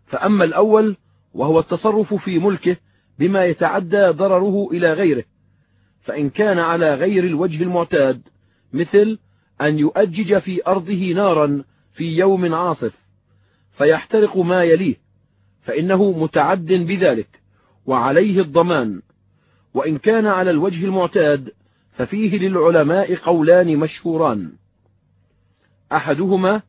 فأما 0.06 0.44
الأول 0.44 0.96
وهو 1.34 1.58
التصرف 1.58 2.14
في 2.14 2.38
ملكه 2.38 2.76
بما 3.18 3.44
يتعدى 3.44 4.06
ضرره 4.06 4.68
إلى 4.72 4.92
غيره 4.92 5.24
فإن 6.02 6.30
كان 6.30 6.58
على 6.58 6.94
غير 6.94 7.24
الوجه 7.24 7.62
المعتاد 7.62 8.22
مثل 8.72 9.18
أن 9.60 9.78
يؤجج 9.78 10.38
في 10.38 10.66
أرضه 10.66 11.12
نارا 11.12 11.64
في 11.94 12.16
يوم 12.16 12.54
عاصف 12.54 12.92
فيحترق 13.78 14.36
ما 14.36 14.64
يليه 14.64 14.96
فإنه 15.62 16.10
متعد 16.10 16.66
بذلك 16.66 17.40
وعليه 17.86 18.40
الضمان 18.40 19.02
وإن 19.74 19.98
كان 19.98 20.26
على 20.26 20.50
الوجه 20.50 20.84
المعتاد 20.84 21.52
ففيه 21.92 22.38
للعلماء 22.38 23.14
قولان 23.14 23.76
مشهوران. 23.76 24.52
أحدهما 25.92 26.62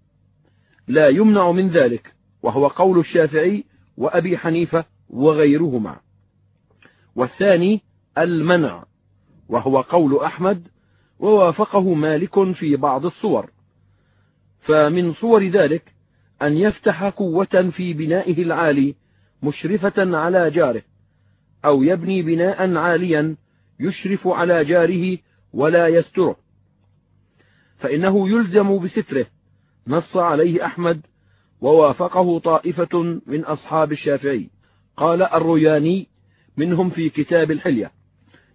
لا 0.87 1.07
يمنع 1.07 1.51
من 1.51 1.69
ذلك 1.69 2.13
وهو 2.43 2.67
قول 2.67 2.99
الشافعي 2.99 3.63
وأبي 3.97 4.37
حنيفة 4.37 4.85
وغيرهما. 5.09 5.99
والثاني 7.15 7.81
المنع 8.17 8.85
وهو 9.49 9.81
قول 9.81 10.19
أحمد 10.19 10.67
ووافقه 11.19 11.93
مالك 11.93 12.51
في 12.51 12.75
بعض 12.75 13.05
الصور. 13.05 13.49
فمن 14.61 15.13
صور 15.13 15.47
ذلك 15.47 15.93
أن 16.41 16.53
يفتح 16.53 17.03
قوة 17.03 17.71
في 17.75 17.93
بنائه 17.93 18.43
العالي 18.43 18.95
مشرفة 19.43 20.17
على 20.17 20.49
جاره. 20.49 20.81
أو 21.65 21.83
يبني 21.83 22.21
بناء 22.21 22.75
عاليا 22.75 23.35
يشرف 23.79 24.27
على 24.27 24.65
جاره 24.65 25.17
ولا 25.53 25.87
يستره. 25.87 26.35
فإنه 27.77 28.29
يلزم 28.29 28.79
بستره 28.79 29.25
نص 29.87 30.17
عليه 30.17 30.65
أحمد 30.65 31.01
ووافقه 31.61 32.39
طائفة 32.39 33.21
من 33.27 33.43
أصحاب 33.45 33.91
الشافعي. 33.91 34.49
قال 34.97 35.21
الرياني 35.21 36.07
منهم 36.57 36.89
في 36.89 37.09
كتاب 37.09 37.51
الحلية 37.51 37.91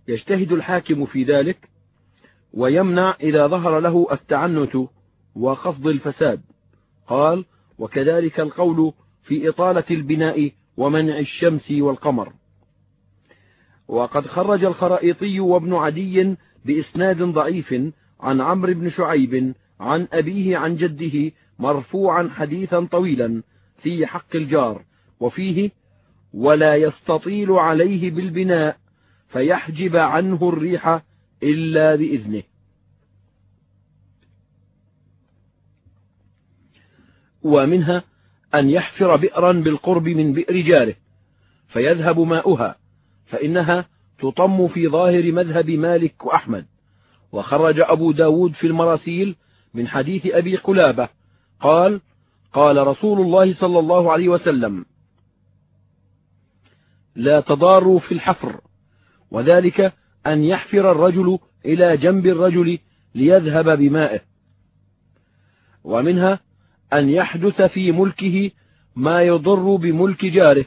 يجتهد 0.08 0.52
الحاكم 0.52 1.06
في 1.06 1.24
ذلك 1.24 1.68
ويمنع 2.52 3.16
إذا 3.20 3.46
ظهر 3.46 3.80
له 3.80 4.06
التعنت 4.12 4.76
وقصد 5.36 5.86
الفساد. 5.86 6.40
قال 7.06 7.44
وكذلك 7.78 8.40
القول 8.40 8.92
في 9.22 9.48
إطالة 9.48 9.84
البناء 9.90 10.52
ومنع 10.76 11.18
الشمس 11.18 11.70
والقمر. 11.70 12.32
وقد 13.90 14.26
خرج 14.26 14.64
الخرائطي 14.64 15.40
وابن 15.40 15.74
عدي 15.74 16.36
بإسناد 16.64 17.22
ضعيف 17.22 17.74
عن 18.20 18.40
عمرو 18.40 18.74
بن 18.74 18.90
شعيب 18.90 19.54
عن 19.80 20.08
أبيه 20.12 20.56
عن 20.56 20.76
جده 20.76 21.32
مرفوعا 21.58 22.28
حديثا 22.28 22.84
طويلا 22.84 23.42
في 23.82 24.06
حق 24.06 24.36
الجار 24.36 24.84
وفيه 25.20 25.70
ولا 26.34 26.76
يستطيل 26.76 27.52
عليه 27.52 28.10
بالبناء 28.10 28.76
فيحجب 29.28 29.96
عنه 29.96 30.48
الريح 30.48 31.02
إلا 31.42 31.94
بإذنه. 31.94 32.42
ومنها 37.42 38.04
أن 38.54 38.70
يحفر 38.70 39.16
بئرا 39.16 39.52
بالقرب 39.52 40.08
من 40.08 40.32
بئر 40.32 40.60
جاره 40.60 40.94
فيذهب 41.68 42.20
ماؤها 42.20 42.76
فإنها 43.30 43.88
تطم 44.18 44.68
في 44.68 44.88
ظاهر 44.88 45.32
مذهب 45.32 45.70
مالك 45.70 46.26
وأحمد. 46.26 46.66
وخرج 47.32 47.80
أبو 47.80 48.12
داود 48.12 48.52
في 48.52 48.66
المراسيل 48.66 49.36
من 49.74 49.88
حديث 49.88 50.26
أبي 50.26 50.56
قلابة. 50.56 51.08
قال 51.60 52.00
قال 52.52 52.86
رسول 52.86 53.20
الله 53.20 53.54
صلى 53.54 53.78
الله 53.78 54.12
عليه 54.12 54.28
وسلم 54.28 54.84
لا 57.16 57.40
تضاروا 57.40 57.98
في 57.98 58.12
الحفر. 58.12 58.60
وذلك 59.30 59.92
أن 60.26 60.44
يحفر 60.44 60.92
الرجل 60.92 61.38
إلى 61.64 61.96
جنب 61.96 62.26
الرجل 62.26 62.78
ليذهب 63.14 63.78
بمائه. 63.78 64.20
ومنها 65.84 66.40
أن 66.92 67.08
يحدث 67.08 67.62
في 67.62 67.92
ملكه 67.92 68.50
ما 68.96 69.22
يضر 69.22 69.76
بملك 69.76 70.24
جاره. 70.24 70.64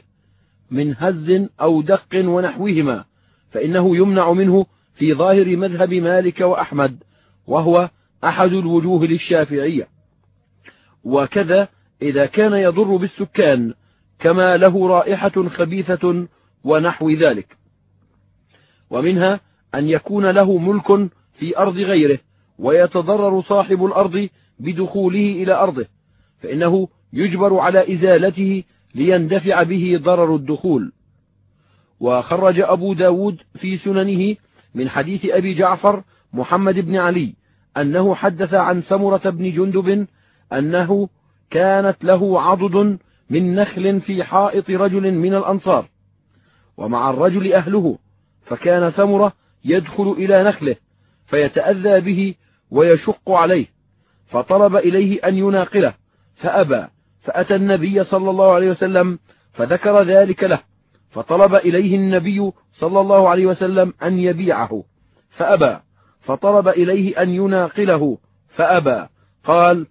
من 0.70 0.94
هز 0.98 1.48
أو 1.60 1.82
دق 1.82 2.14
ونحوهما 2.14 3.04
فإنه 3.50 3.96
يمنع 3.96 4.32
منه 4.32 4.66
في 4.94 5.14
ظاهر 5.14 5.56
مذهب 5.56 5.94
مالك 5.94 6.40
وأحمد 6.40 7.02
وهو 7.46 7.90
أحد 8.24 8.52
الوجوه 8.52 9.06
للشافعية. 9.06 9.88
وكذا 11.04 11.68
إذا 12.02 12.26
كان 12.26 12.52
يضر 12.52 12.96
بالسكان 12.96 13.74
كما 14.18 14.56
له 14.56 14.88
رائحة 14.88 15.48
خبيثة 15.48 16.26
ونحو 16.64 17.10
ذلك. 17.10 17.56
ومنها 18.90 19.40
أن 19.74 19.88
يكون 19.88 20.26
له 20.26 20.58
ملك 20.58 21.10
في 21.38 21.58
أرض 21.58 21.76
غيره 21.76 22.18
ويتضرر 22.58 23.42
صاحب 23.42 23.84
الأرض 23.84 24.28
بدخوله 24.58 25.42
إلى 25.42 25.54
أرضه 25.54 25.86
فإنه 26.42 26.88
يجبر 27.12 27.58
على 27.58 27.94
إزالته 27.94 28.64
ليندفع 28.94 29.62
به 29.62 30.00
ضرر 30.02 30.34
الدخول. 30.34 30.92
وخرج 32.00 32.60
أبو 32.60 32.94
داود 32.94 33.40
في 33.54 33.76
سننه 33.76 34.36
من 34.74 34.88
حديث 34.88 35.24
أبي 35.24 35.54
جعفر 35.54 36.02
محمد 36.32 36.78
بن 36.78 36.96
علي 36.96 37.34
أنه 37.76 38.14
حدث 38.14 38.54
عن 38.54 38.82
سمرة 38.82 39.30
بن 39.30 39.50
جندب 39.50 40.06
أنه 40.52 41.08
كانت 41.50 42.04
له 42.04 42.40
عضد 42.40 42.98
من 43.30 43.54
نخل 43.54 44.00
في 44.00 44.24
حائط 44.24 44.70
رجل 44.70 45.14
من 45.14 45.34
الأنصار. 45.34 45.88
ومع 46.76 47.10
الرجل 47.10 47.52
أهله 47.52 47.98
فكان 48.46 48.90
سمرة 48.90 49.32
يدخل 49.64 50.10
إلى 50.18 50.42
نخله 50.42 50.76
فيتأذى 51.26 52.00
به 52.00 52.34
ويشق 52.70 53.30
عليه 53.30 53.66
فطلب 54.26 54.76
إليه 54.76 55.20
أن 55.28 55.38
يناقله 55.38 55.94
فأبى. 56.34 56.86
فأتى 57.24 57.56
النبي 57.56 58.04
صلى 58.04 58.30
الله 58.30 58.52
عليه 58.52 58.70
وسلم 58.70 59.18
فذكر 59.52 60.02
ذلك 60.02 60.44
له 60.44 60.60
فطلب 61.10 61.54
إليه 61.54 61.96
النبي 61.96 62.50
صلى 62.74 63.00
الله 63.00 63.28
عليه 63.28 63.46
وسلم 63.46 63.94
أن 64.02 64.18
يبيعه 64.18 64.84
فأبى 65.30 65.78
فطلب 66.20 66.68
إليه 66.68 67.22
أن 67.22 67.30
يناقله 67.30 68.18
فأبى 68.48 69.06
قال 69.44 69.86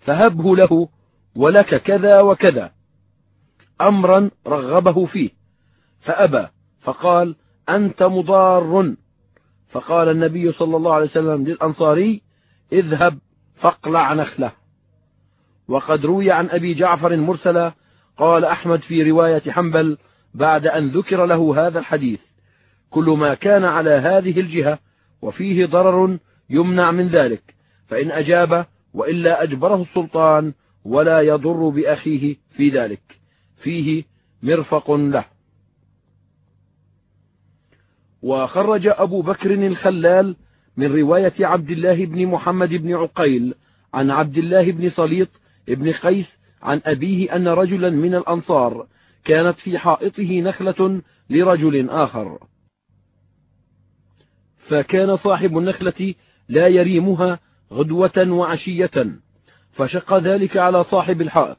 فهبه 0.00 0.56
له 0.56 0.88
ولك 1.36 1.82
كذا 1.82 2.20
وكذا 2.20 2.72
أمرا 3.80 4.30
رغبه 4.46 5.06
فيه 5.06 5.30
فأبى 6.00 6.46
فقال 6.80 7.36
أنت 7.68 8.02
مضار. 8.02 8.94
فقال 9.68 10.08
النبي 10.08 10.52
صلى 10.52 10.76
الله 10.76 10.94
عليه 10.94 11.06
وسلم 11.06 11.44
للأنصاري 11.44 12.22
اذهب 12.72 13.18
فاقلع 13.54 14.12
نخله. 14.12 14.52
وقد 15.72 16.06
روي 16.06 16.30
عن 16.30 16.48
أبي 16.50 16.74
جعفر 16.74 17.16
مرسلا 17.16 17.72
قال 18.16 18.44
أحمد 18.44 18.80
في 18.82 19.10
رواية 19.10 19.50
حنبل 19.50 19.98
بعد 20.34 20.66
أن 20.66 20.88
ذكر 20.88 21.26
له 21.26 21.66
هذا 21.66 21.78
الحديث. 21.78 22.20
كل 22.90 23.04
ما 23.04 23.34
كان 23.34 23.64
على 23.64 23.90
هذه 23.90 24.40
الجهة 24.40 24.78
وفيه 25.22 25.66
ضرر 25.66 26.18
يمنع 26.50 26.90
من 26.90 27.08
ذلك 27.08 27.54
فإن 27.86 28.10
أجاب 28.10 28.66
وإلا 28.94 29.42
أجبره 29.42 29.82
السلطان 29.82 30.54
ولا 30.84 31.20
يضر 31.20 31.68
بأخيه 31.68 32.36
في 32.56 32.68
ذلك. 32.68 33.02
فيه 33.62 34.04
مرفق 34.42 34.90
له. 34.90 35.24
وخرج 38.22 38.86
أبو 38.86 39.22
بكر 39.22 39.54
الخلال 39.54 40.36
من 40.76 40.96
رواية 40.96 41.46
عبد 41.46 41.70
الله 41.70 42.06
بن 42.06 42.26
محمد 42.26 42.68
بن 42.68 42.94
عقيل 42.94 43.54
عن 43.94 44.10
عبد 44.10 44.38
الله 44.38 44.72
بن 44.72 44.90
صليط 44.90 45.41
بن 45.68 45.92
قيس 45.92 46.38
عن 46.62 46.80
أبيه 46.84 47.36
أن 47.36 47.48
رجلا 47.48 47.90
من 47.90 48.14
الأنصار 48.14 48.86
كانت 49.24 49.58
في 49.58 49.78
حائطه 49.78 50.40
نخلة 50.40 51.02
لرجل 51.30 51.90
آخر. 51.90 52.38
فكان 54.68 55.16
صاحب 55.16 55.58
النخلة 55.58 56.14
لا 56.48 56.68
يريمها 56.68 57.38
غدوة 57.72 58.30
وعشية 58.30 59.20
فشق 59.72 60.18
ذلك 60.18 60.56
على 60.56 60.84
صاحب 60.84 61.20
الحائط 61.20 61.58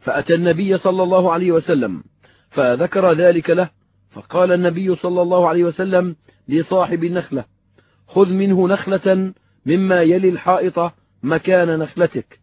فأتى 0.00 0.34
النبي 0.34 0.78
صلى 0.78 1.02
الله 1.02 1.32
عليه 1.32 1.52
وسلم 1.52 2.04
فذكر 2.50 3.12
ذلك 3.12 3.50
له 3.50 3.70
فقال 4.10 4.52
النبي 4.52 4.96
صلى 4.96 5.22
الله 5.22 5.48
عليه 5.48 5.64
وسلم 5.64 6.16
لصاحب 6.48 7.04
النخلة 7.04 7.44
خذ 8.06 8.28
منه 8.28 8.68
نخلة 8.68 9.32
مما 9.66 10.02
يلي 10.02 10.28
الحائط 10.28 10.92
مكان 11.22 11.78
نخلتك. 11.78 12.40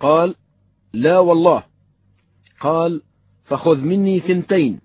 قال 0.00 0.34
لا 0.92 1.18
والله. 1.18 1.62
قال 2.60 3.02
فخذ 3.44 3.76
مني 3.76 4.20
ثنتين. 4.20 4.80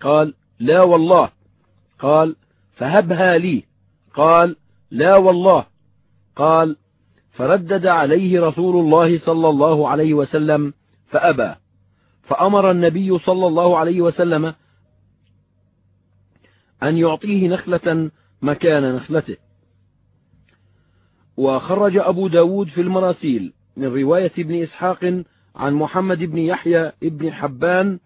قال 0.00 0.34
لا 0.60 0.82
والله. 0.82 1.30
قال 1.98 2.36
فهبها 2.72 3.38
لي. 3.38 3.64
قال 4.14 4.56
لا 4.90 5.16
والله. 5.16 5.66
قال 6.36 6.76
فردد 7.30 7.86
عليه 7.86 8.40
رسول 8.40 8.84
الله 8.84 9.18
صلى 9.18 9.48
الله 9.48 9.88
عليه 9.88 10.14
وسلم 10.14 10.74
فأبى. 11.06 11.54
فأمر 12.22 12.70
النبي 12.70 13.18
صلى 13.18 13.46
الله 13.46 13.78
عليه 13.78 14.00
وسلم 14.00 14.54
أن 16.82 16.96
يعطيه 16.96 17.48
نخلة 17.48 18.10
مكان 18.42 18.94
نخلته. 18.94 19.36
وخرج 21.36 21.96
أبو 21.96 22.28
داود 22.28 22.68
في 22.68 22.80
المراسيل. 22.80 23.52
من 23.80 23.86
رواية 23.86 24.32
ابن 24.38 24.62
إسحاق 24.62 25.24
عن 25.56 25.74
محمد 25.74 26.18
بن 26.18 26.38
يحيى 26.38 26.92
بن 27.02 27.32
حبان 27.32 27.98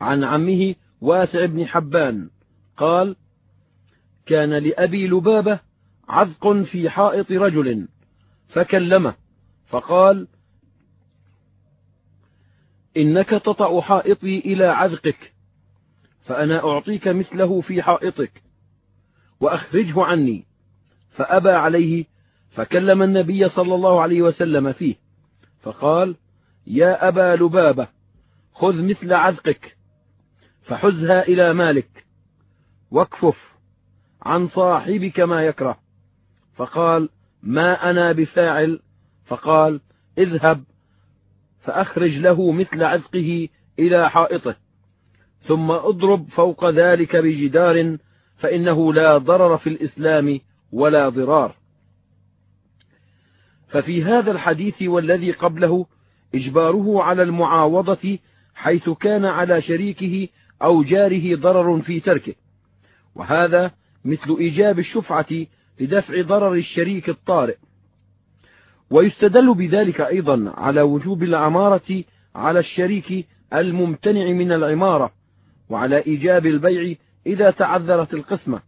عن 0.00 0.24
عمه 0.24 0.74
واسع 1.00 1.44
بن 1.44 1.66
حبان. 1.66 2.30
قال 2.76 3.16
كان 4.26 4.54
لأبي 4.54 5.08
لبابة 5.08 5.60
عذق 6.08 6.52
في 6.52 6.90
حائط 6.90 7.32
رجل 7.32 7.88
فكلمه 8.48 9.14
فقال 9.66 10.28
إنك 12.96 13.28
تطع 13.28 13.80
حائطي 13.80 14.38
إلى 14.38 14.66
عذقك 14.66 15.32
فأنا 16.24 16.64
أعطيك 16.64 17.08
مثله 17.08 17.60
في 17.60 17.82
حائطك 17.82 18.42
وأخرجه 19.40 20.04
عني. 20.04 20.44
فأبى 21.10 21.50
عليه 21.50 22.04
فكلم 22.50 23.02
النبي 23.02 23.48
صلى 23.48 23.74
الله 23.74 24.00
عليه 24.00 24.22
وسلم 24.22 24.72
فيه. 24.72 24.99
فقال 25.62 26.16
يا 26.66 27.08
أبا 27.08 27.36
لبابة 27.36 27.88
خذ 28.52 28.74
مثل 28.82 29.12
عذقك 29.12 29.76
فحزها 30.62 31.22
إلى 31.22 31.54
مالك 31.54 32.06
واكفف 32.90 33.50
عن 34.22 34.48
صاحبك 34.48 35.20
ما 35.20 35.42
يكره. 35.42 35.78
فقال 36.54 37.08
ما 37.42 37.90
أنا 37.90 38.12
بفاعل. 38.12 38.80
فقال 39.26 39.80
اذهب 40.18 40.64
فأخرج 41.60 42.18
له 42.18 42.52
مثل 42.52 42.82
عذقه 42.82 43.48
إلى 43.78 44.10
حائطه 44.10 44.56
ثم 45.42 45.70
اضرب 45.70 46.28
فوق 46.28 46.70
ذلك 46.70 47.16
بجدار 47.16 47.96
فإنه 48.38 48.92
لا 48.92 49.18
ضرر 49.18 49.58
في 49.58 49.68
الإسلام 49.68 50.40
ولا 50.72 51.08
ضرار. 51.08 51.59
ففي 53.70 54.04
هذا 54.04 54.30
الحديث 54.30 54.82
والذي 54.82 55.32
قبله 55.32 55.86
إجباره 56.34 57.02
على 57.02 57.22
المعاوضة 57.22 58.18
حيث 58.54 58.90
كان 58.90 59.24
على 59.24 59.62
شريكه 59.62 60.28
أو 60.62 60.82
جاره 60.82 61.36
ضرر 61.36 61.80
في 61.80 62.00
تركه. 62.00 62.34
وهذا 63.14 63.70
مثل 64.04 64.36
إيجاب 64.38 64.78
الشفعة 64.78 65.46
لدفع 65.80 66.22
ضرر 66.22 66.54
الشريك 66.54 67.08
الطارئ. 67.08 67.56
ويستدل 68.90 69.54
بذلك 69.54 70.00
أيضا 70.00 70.52
على 70.56 70.82
وجوب 70.82 71.22
العمارة 71.22 72.04
على 72.34 72.58
الشريك 72.58 73.26
الممتنع 73.54 74.24
من 74.24 74.52
العمارة 74.52 75.12
وعلى 75.68 76.06
إيجاب 76.06 76.46
البيع 76.46 76.96
إذا 77.26 77.50
تعذرت 77.50 78.14
القسمة. 78.14 78.62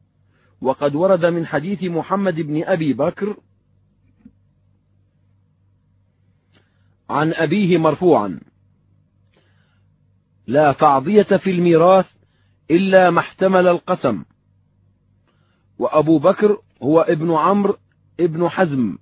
وقد 0.61 0.95
ورد 0.95 1.27
من 1.27 1.47
حديث 1.47 1.83
محمد 1.83 2.35
بن 2.35 2.65
أبي 2.65 2.93
بكر 2.93 3.37
عن 7.13 7.33
أبيه 7.35 7.79
مرفوعا. 7.79 8.41
لا 10.47 10.73
تعضية 10.73 11.23
في 11.23 11.51
الميراث 11.51 12.07
إلا 12.71 13.11
ما 13.11 13.21
احتمل 13.21 13.67
القسم. 13.67 14.25
وأبو 15.79 16.19
بكر 16.19 16.59
هو 16.83 17.01
ابن 17.01 17.33
عمرو 17.33 17.77
ابن 18.21 18.49
حزم. 18.49 18.99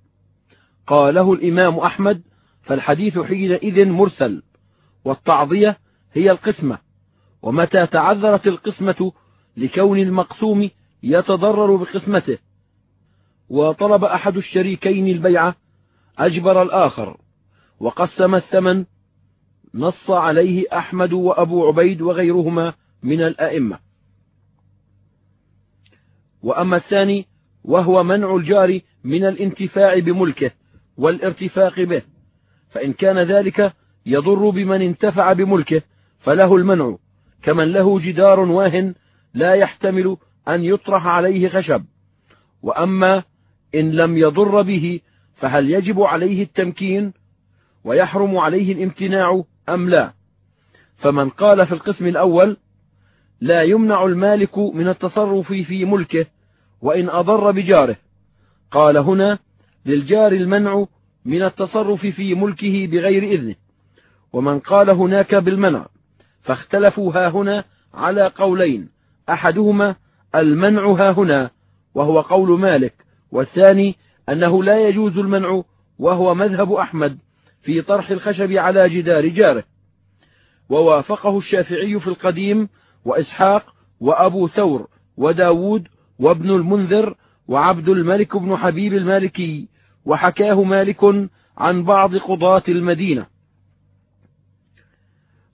قاله 0.87 1.33
الإمام 1.33 1.77
أحمد 1.77 2.21
فالحديث 2.61 3.19
حينئذ 3.19 3.85
مرسل 3.85 4.43
والتعضية 5.05 5.77
هي 6.13 6.31
القسمة. 6.31 6.77
ومتى 7.41 7.87
تعذرت 7.87 8.47
القسمة 8.47 9.11
لكون 9.57 9.99
المقسوم 9.99 10.69
يتضرر 11.03 11.75
بقسمته؟ 11.75 12.37
وطلب 13.49 14.03
أحد 14.03 14.37
الشريكين 14.37 15.07
البيعة 15.07 15.55
أجبر 16.17 16.61
الآخر. 16.61 17.17
وقسم 17.81 18.35
الثمن 18.35 18.85
نص 19.75 20.09
عليه 20.09 20.65
أحمد 20.73 21.13
وأبو 21.13 21.67
عبيد 21.67 22.01
وغيرهما 22.01 22.73
من 23.03 23.21
الأئمة. 23.21 23.79
وأما 26.41 26.77
الثاني 26.77 27.27
وهو 27.63 28.03
منع 28.03 28.35
الجار 28.35 28.79
من 29.03 29.25
الانتفاع 29.25 29.99
بملكه 29.99 30.51
والارتفاق 30.97 31.79
به 31.79 32.01
فإن 32.69 32.93
كان 32.93 33.19
ذلك 33.19 33.73
يضر 34.05 34.49
بمن 34.49 34.81
انتفع 34.81 35.33
بملكه 35.33 35.81
فله 36.19 36.55
المنع 36.55 36.97
كمن 37.43 37.71
له 37.71 37.99
جدار 37.99 38.39
واه 38.39 38.93
لا 39.33 39.53
يحتمل 39.53 40.17
أن 40.47 40.63
يطرح 40.63 41.05
عليه 41.07 41.49
خشب. 41.49 41.85
وأما 42.61 43.23
إن 43.75 43.91
لم 43.91 44.17
يضر 44.17 44.61
به 44.61 44.99
فهل 45.35 45.69
يجب 45.69 46.01
عليه 46.01 46.43
التمكين؟ 46.43 47.20
ويحرم 47.83 48.37
عليه 48.37 48.73
الامتناع 48.73 49.43
أم 49.69 49.89
لا. 49.89 50.13
فمن 50.97 51.29
قال 51.29 51.67
في 51.67 51.71
القسم 51.71 52.07
الأول 52.07 52.57
لا 53.41 53.61
يمنع 53.61 54.05
المالك 54.05 54.57
من 54.57 54.87
التصرف 54.87 55.47
في 55.53 55.85
ملكه 55.85 56.25
وإن 56.81 57.09
أضر 57.09 57.51
بجاره. 57.51 57.95
قال 58.71 58.97
هنا 58.97 59.39
للجار 59.85 60.31
المنع 60.31 60.85
من 61.25 61.43
التصرف 61.43 62.05
في 62.05 62.35
ملكه 62.35 62.87
بغير 62.87 63.23
إذنه. 63.23 63.55
ومن 64.33 64.59
قال 64.59 64.89
هناك 64.89 65.35
بالمنع 65.35 65.85
فاختلفوا 66.41 67.13
ها 67.13 67.29
هنا 67.29 67.63
على 67.93 68.27
قولين. 68.27 68.89
أحدهما 69.29 69.95
المنع 70.35 70.91
ها 70.91 71.11
هنا 71.11 71.49
وهو 71.95 72.21
قول 72.21 72.59
مالك. 72.59 72.93
والثاني 73.31 73.95
أنه 74.29 74.63
لا 74.63 74.87
يجوز 74.87 75.17
المنع 75.17 75.63
وهو 75.99 76.33
مذهب 76.33 76.73
أحمد. 76.73 77.17
في 77.61 77.81
طرح 77.81 78.09
الخشب 78.09 78.51
على 78.51 78.89
جدار 78.89 79.27
جاره. 79.27 79.63
ووافقه 80.69 81.37
الشافعي 81.37 81.99
في 81.99 82.07
القديم 82.07 82.69
وإسحاق 83.05 83.75
وأبو 83.99 84.47
ثور 84.47 84.87
وداود 85.17 85.87
وابن 86.19 86.49
المنذر 86.49 87.15
وعبد 87.47 87.89
الملك 87.89 88.37
بن 88.37 88.55
حبيب 88.57 88.93
المالكي 88.93 89.67
وحكاه 90.05 90.63
مالك 90.63 91.29
عن 91.57 91.83
بعض 91.83 92.15
قضاة 92.15 92.63
المدينة. 92.69 93.25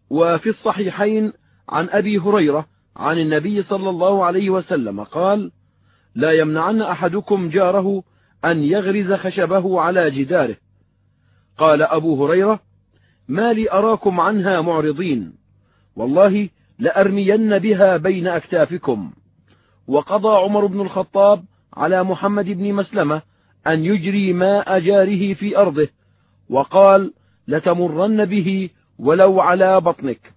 وفي 0.09 0.49
الصحيحين 0.49 1.33
عن 1.69 1.89
أبي 1.89 2.17
هريرة 2.17 2.67
عن 2.95 3.19
النبي 3.19 3.63
صلى 3.63 3.89
الله 3.89 4.25
عليه 4.25 4.49
وسلم 4.49 5.03
قال 5.03 5.51
لا 6.15 6.31
يمنعن 6.31 6.81
أحدكم 6.81 7.49
جاره 7.49 8.03
أن 8.45 8.63
يغرز 8.63 9.13
خشبه 9.13 9.81
على 9.81 10.11
جداره. 10.11 10.55
قال 11.57 11.81
أبو 11.81 12.25
هريرة 12.25 12.59
ما 13.27 13.53
لي 13.53 13.71
أراكم 13.71 14.19
عنها 14.19 14.61
معرضين. 14.61 15.33
والله 15.95 16.49
لأرمين 16.79 17.59
بها 17.59 17.97
بين 17.97 18.27
أكتافكم. 18.27 19.11
وقضى 19.87 20.29
عمر 20.29 20.65
بن 20.65 20.81
الخطاب 20.81 21.43
على 21.73 22.03
محمد 22.03 22.45
بن 22.45 22.73
مسلمة 22.73 23.21
أن 23.67 23.85
يجري 23.85 24.33
ماء 24.33 24.79
جاره 24.79 25.33
في 25.33 25.57
أرضه 25.57 25.87
وقال 26.49 27.13
لتمرن 27.47 28.25
به 28.25 28.69
ولو 28.99 29.39
على 29.39 29.81
بطنك. 29.81 30.33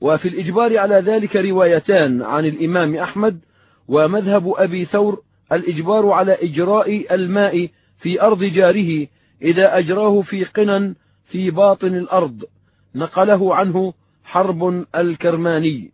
وفي 0.00 0.28
الإجبار 0.28 0.78
على 0.78 0.94
ذلك 0.94 1.36
روايتان 1.36 2.22
عن 2.22 2.44
الإمام 2.44 2.96
أحمد 2.96 3.40
ومذهب 3.88 4.52
أبي 4.56 4.84
ثور 4.84 5.22
الإجبار 5.52 6.10
على 6.10 6.32
إجراء 6.42 7.14
الماء 7.14 7.68
في 7.98 8.22
أرض 8.22 8.44
جاره 8.44 9.06
إذا 9.42 9.78
أجراه 9.78 10.22
في 10.22 10.44
قنا 10.44 10.94
في 11.24 11.50
باطن 11.50 11.94
الأرض 11.94 12.44
نقله 12.94 13.54
عنه 13.54 13.94
حرب 14.24 14.86
الكرماني. 14.94 15.92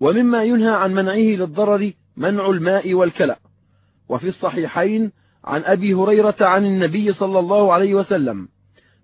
ومما 0.00 0.44
ينهى 0.44 0.74
عن 0.74 0.94
منعه 0.94 1.14
للضرر 1.14 1.92
منع 2.16 2.50
الماء 2.50 2.94
والكلأ 2.94 3.38
وفي 4.08 4.28
الصحيحين 4.28 5.12
عن 5.44 5.62
أبي 5.64 5.94
هريرة 5.94 6.36
عن 6.40 6.66
النبي 6.66 7.12
صلى 7.12 7.38
الله 7.38 7.72
عليه 7.72 7.94
وسلم 7.94 8.48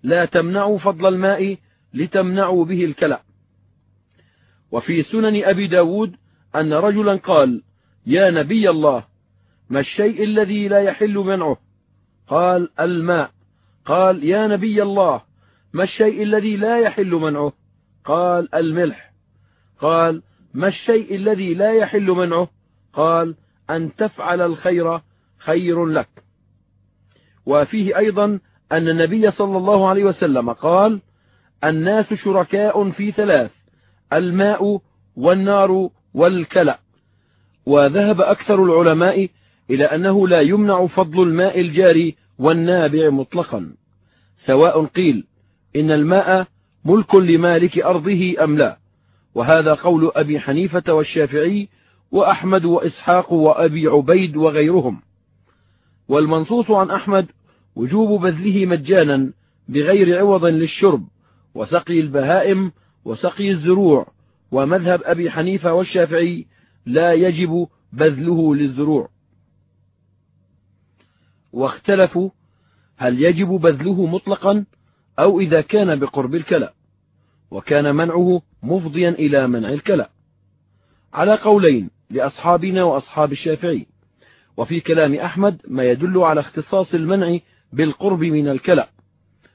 لا 0.03 0.25
تمنعوا 0.25 0.79
فضل 0.79 1.15
الماء 1.15 1.57
لتمنعوا 1.95 2.65
به 2.65 2.85
الكلأ 2.85 3.23
وفي 4.73 5.03
سنن 5.03 5.45
أبي 5.45 5.67
داود 5.67 6.17
أن 6.57 6.73
رجلا 6.73 7.17
قال 7.17 7.63
يا 8.07 8.31
نبي 8.31 8.71
الله 8.71 9.05
ما 9.71 9.81
الشيء 9.81 10.25
الذي 10.25 10.69
لا 10.69 10.79
يحل 10.79 11.15
منعه 11.15 11.59
قال 12.29 12.69
الماء. 12.81 13.31
قال 13.87 14.25
يا 14.25 14.47
نبي 14.47 14.83
الله 14.83 15.23
ما 15.73 15.85
الشيء 15.85 16.23
الذي 16.23 16.57
لا 16.57 16.79
يحل 16.79 17.11
منعه؟ 17.11 17.53
قال 18.05 18.55
الملح. 18.55 19.13
قال 19.81 20.23
ما 20.55 20.69
الشيء 20.69 21.15
الذي 21.15 21.55
لا 21.55 21.73
يحل 21.73 22.07
منعه؟ 22.07 22.49
قال 22.93 23.35
أن 23.71 23.95
تفعل 23.97 24.41
الخير 24.41 25.01
خير 25.39 25.87
لك. 25.87 26.09
وفيه 27.47 27.99
أيضا 27.99 28.25
أن 28.73 28.89
النبي 28.89 29.31
صلى 29.31 29.59
الله 29.59 29.89
عليه 29.89 30.05
وسلم 30.05 30.53
قال 30.53 31.01
الناس 31.65 32.15
شركاء 32.15 32.91
في 32.91 33.13
ثلاث 33.13 33.51
الماء 34.13 34.81
والنار 35.17 35.91
والكلأ. 36.15 36.79
وذهب 37.67 38.21
أكثر 38.21 38.65
العلماء 38.65 39.29
إلى 39.71 39.85
أنه 39.85 40.29
لا 40.29 40.41
يمنع 40.41 40.87
فضل 40.87 41.23
الماء 41.23 41.61
الجاري 41.61 42.17
والنابع 42.39 43.11
مطلقا. 43.11 43.71
سواء 44.39 44.85
قيل 44.85 45.25
إن 45.77 45.91
الماء 45.91 46.47
ملك 46.85 47.15
لمالك 47.15 47.79
أرضه 47.79 48.45
أم 48.45 48.59
لا؟ 48.59 48.79
وهذا 49.35 49.75
قول 49.75 50.11
أبي 50.17 50.41
حنيفة 50.41 50.93
والشافعي 50.93 51.69
وأحمد 52.13 52.65
وإسحاق 52.65 53.33
وأبي 53.33 53.87
عبيد 53.87 54.37
وغيرهم. 54.37 55.01
والمنصوص 56.09 56.71
عن 56.71 56.91
أحمد 56.91 57.27
وجوب 57.77 58.21
بذله 58.21 58.67
مجانا 58.67 59.33
بغير 59.69 60.19
عوض 60.19 60.45
للشرب 60.45 61.09
وسقي 61.55 62.01
البهائم 62.01 62.73
وسقي 63.05 63.51
الزروع 63.51 64.07
ومذهب 64.53 65.01
أبي 65.05 65.31
حنيفة 65.31 65.73
والشافعي 65.73 66.47
لا 66.87 67.13
يجب 67.13 67.67
بذله 67.93 68.55
للزروع. 68.55 69.09
واختلفوا 71.57 72.31
هل 72.97 73.23
يجب 73.23 73.49
بذله 73.49 74.07
مطلقا 74.07 74.65
أو 75.19 75.41
إذا 75.41 75.61
كان 75.61 75.99
بقرب 75.99 76.35
الكلى 76.35 76.71
وكان 77.51 77.95
منعه 77.95 78.43
مفضيا 78.63 79.09
إلى 79.09 79.49
منع 79.49 79.69
الكلى. 79.69 80.09
على 81.13 81.35
قولين 81.35 81.91
لأصحابنا 82.11 82.85
وأصحاب 82.85 83.33
الشافعي 83.33 83.87
وفي 84.57 84.81
كلام 84.81 85.15
أحمد 85.15 85.61
ما 85.69 85.85
يدل 85.85 86.19
على 86.19 86.41
اختصاص 86.41 86.95
المنع 86.95 87.39
بالقرب 87.73 88.21
من 88.25 88.49
الكلى. 88.49 88.89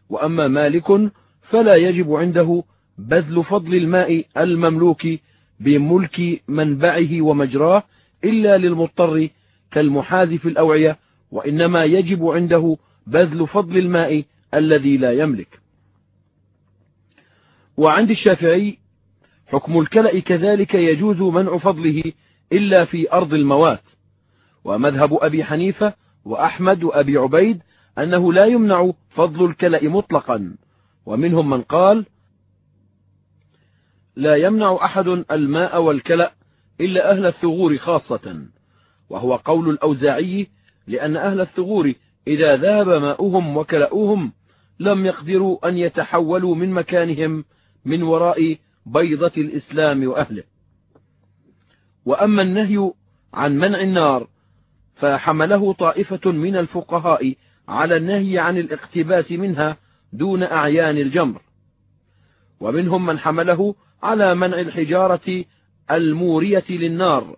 وأما 0.09 0.47
مالك 0.47 1.11
فلا 1.41 1.75
يجب 1.75 2.13
عنده 2.13 2.63
بذل 2.97 3.43
فضل 3.43 3.75
الماء 3.75 4.25
المملوك 4.37 5.07
بملك 5.59 6.41
منبعه 6.47 7.21
ومجراه 7.21 7.83
إلا 8.23 8.57
للمضطر 8.57 9.29
كالمحاذ 9.71 10.37
في 10.37 10.47
الأوعية 10.47 10.97
وإنما 11.31 11.83
يجب 11.83 12.25
عنده 12.25 12.77
بذل 13.07 13.47
فضل 13.47 13.77
الماء 13.77 14.25
الذي 14.53 14.97
لا 14.97 15.11
يملك. 15.11 15.59
وعند 17.77 18.09
الشافعي 18.09 18.77
حكم 19.47 19.79
الكلأ 19.79 20.19
كذلك 20.19 20.75
يجوز 20.75 21.17
منع 21.17 21.57
فضله 21.57 22.03
إلا 22.51 22.85
في 22.85 23.13
أرض 23.13 23.33
الموات. 23.33 23.83
ومذهب 24.63 25.13
أبي 25.13 25.43
حنيفة 25.43 25.93
وأحمد 26.25 26.83
وأبي 26.83 27.17
عبيد 27.17 27.61
أنه 27.97 28.33
لا 28.33 28.45
يمنع 28.45 28.91
فضل 29.09 29.45
الكلأ 29.45 29.83
مطلقا. 29.83 30.55
ومنهم 31.05 31.49
من 31.49 31.61
قال 31.61 32.05
لا 34.15 34.35
يمنع 34.35 34.79
أحد 34.85 35.07
الماء 35.31 35.81
والكلأ 35.81 36.33
إلا 36.81 37.11
أهل 37.11 37.25
الثغور 37.25 37.77
خاصة. 37.77 38.45
وهو 39.09 39.35
قول 39.35 39.69
الأوزاعي 39.69 40.47
لأن 40.87 41.17
أهل 41.17 41.41
الثغور 41.41 41.93
إذا 42.27 42.57
ذهب 42.57 42.89
ماؤهم 42.89 43.57
وكلأوهم 43.57 44.33
لم 44.79 45.05
يقدروا 45.05 45.69
أن 45.69 45.77
يتحولوا 45.77 46.55
من 46.55 46.71
مكانهم 46.71 47.45
من 47.85 48.03
وراء 48.03 48.57
بيضة 48.85 49.31
الإسلام 49.37 50.07
وأهله. 50.07 50.43
وأما 52.05 52.41
النهي 52.41 52.91
عن 53.33 53.57
منع 53.57 53.81
النار 53.81 54.27
فحمله 54.95 55.73
طائفة 55.73 56.31
من 56.31 56.55
الفقهاء 56.55 57.35
على 57.67 57.97
النهي 57.97 58.39
عن 58.39 58.57
الاقتباس 58.57 59.31
منها 59.31 59.77
دون 60.13 60.43
أعيان 60.43 60.97
الجمر. 60.97 61.41
ومنهم 62.59 63.05
من 63.05 63.19
حمله 63.19 63.75
على 64.03 64.35
منع 64.35 64.59
الحجارة 64.59 65.45
المورية 65.91 66.63
للنار 66.69 67.35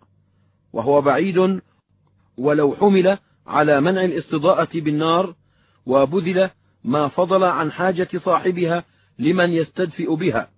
وهو 0.74 1.02
بعيد 1.02 1.62
ولو 2.38 2.76
حمل 2.76 3.18
على 3.48 3.82
منع 3.82 4.04
الاستضاءة 4.04 4.70
بالنار 4.74 5.36
وبذل 5.86 6.50
ما 6.84 7.08
فضل 7.08 7.44
عن 7.44 7.72
حاجة 7.72 8.10
صاحبها 8.18 8.84
لمن 9.20 9.50
يستدفئ 9.50 10.16
بها 10.16 10.50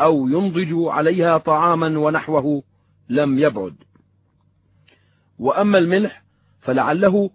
أو 0.00 0.28
ينضج 0.28 0.74
عليها 0.74 1.38
طعاما 1.38 1.98
ونحوه 1.98 2.62
لم 3.08 3.38
يبعد. 3.38 3.74
وأما 5.38 5.78
الملح 5.78 6.22
فلعله 6.60 7.30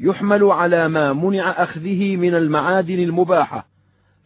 يحمل 0.00 0.44
على 0.44 0.88
ما 0.88 1.12
منع 1.12 1.50
أخذه 1.50 2.16
من 2.16 2.34
المعادن 2.34 2.98
المباحة 2.98 3.68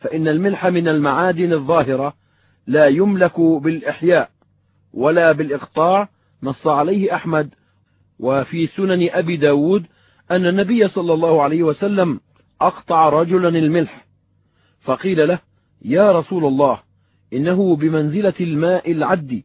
فإن 0.00 0.28
الملح 0.28 0.66
من 0.66 0.88
المعادن 0.88 1.52
الظاهرة 1.52 2.14
لا 2.66 2.86
يملك 2.86 3.40
بالإحياء 3.40 4.30
ولا 4.92 5.32
بالإقطاع 5.32 6.08
نص 6.42 6.66
عليه 6.66 7.14
أحمد 7.14 7.54
وفي 8.18 8.66
سنن 8.66 9.08
أبي 9.10 9.36
داود 9.36 9.86
أن 10.30 10.46
النبي 10.46 10.88
صلى 10.88 11.12
الله 11.14 11.42
عليه 11.42 11.62
وسلم 11.62 12.20
أقطع 12.60 13.08
رجلا 13.08 13.48
الملح. 13.48 14.06
فقيل 14.80 15.28
له 15.28 15.38
يا 15.84 16.12
رسول 16.12 16.44
الله 16.44 16.80
إنه 17.32 17.76
بمنزلة 17.76 18.34
الماء 18.40 18.92
العد 18.92 19.42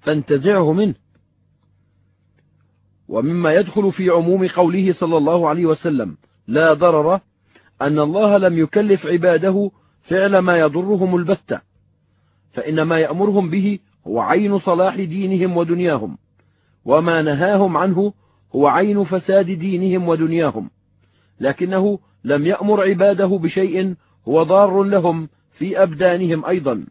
فانتزعه 0.00 0.72
منه. 0.72 0.94
ومما 3.08 3.54
يدخل 3.54 3.92
في 3.92 4.10
عموم 4.10 4.48
قوله 4.48 4.92
صلى 4.92 5.16
الله 5.16 5.48
عليه 5.48 5.66
وسلم 5.66 6.16
لا 6.46 6.72
ضرر 6.72 7.20
أن 7.82 7.98
الله 7.98 8.38
لم 8.38 8.58
يكلف 8.58 9.06
عباده 9.06 9.70
فعل 10.02 10.38
ما 10.38 10.58
يضرهم 10.58 11.16
البتة 11.16 11.60
فإن 12.52 12.82
ما 12.82 12.98
يأمرهم 12.98 13.50
به 13.50 13.78
هو 14.06 14.20
عين 14.20 14.58
صلاح 14.58 14.94
دينهم 14.94 15.56
ودنياهم 15.56 16.18
وما 16.84 17.22
نهاهم 17.22 17.76
عنه 17.76 18.12
هو 18.54 18.66
عين 18.66 19.04
فساد 19.04 19.46
دينهم 19.46 20.08
ودنياهم 20.08 20.70
لكنه 21.40 21.98
لم 22.24 22.46
يأمر 22.46 22.82
عباده 22.82 23.26
بشيء 23.26 23.94
هو 24.28 24.42
ضار 24.42 24.82
لهم 24.82 25.28
في 25.58 25.82
أبدانهم 25.82 26.44
أيضا. 26.44 26.84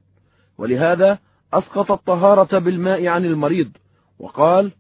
ولهذا 0.58 1.20
أسقط 1.54 1.92
الطهارة 1.92 2.60
بالماء 2.60 3.08
عن 3.08 3.26
المريض 3.26 3.72
وقال 4.20 4.72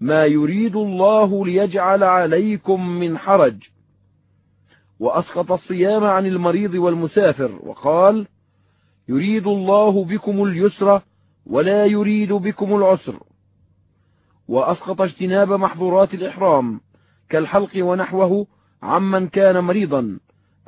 ما 0.00 0.24
يريد 0.24 0.76
الله 0.76 1.46
ليجعل 1.46 2.04
عليكم 2.04 2.88
من 2.88 3.18
حرج. 3.18 3.56
وأسقط 5.00 5.52
الصيام 5.52 6.04
عن 6.04 6.26
المريض 6.26 6.74
والمسافر 6.74 7.58
وقال 7.62 8.26
يريد 9.08 9.46
الله 9.46 10.04
بكم 10.04 10.44
اليسر 10.44 11.00
ولا 11.46 11.86
يريد 11.86 12.32
بكم 12.32 12.76
العسر. 12.76 13.22
وأسقط 14.50 15.00
اجتناب 15.00 15.52
محظورات 15.52 16.14
الإحرام 16.14 16.80
كالحلق 17.28 17.70
ونحوه 17.76 18.46
عمن 18.82 19.28
كان 19.28 19.64
مريضا 19.64 20.18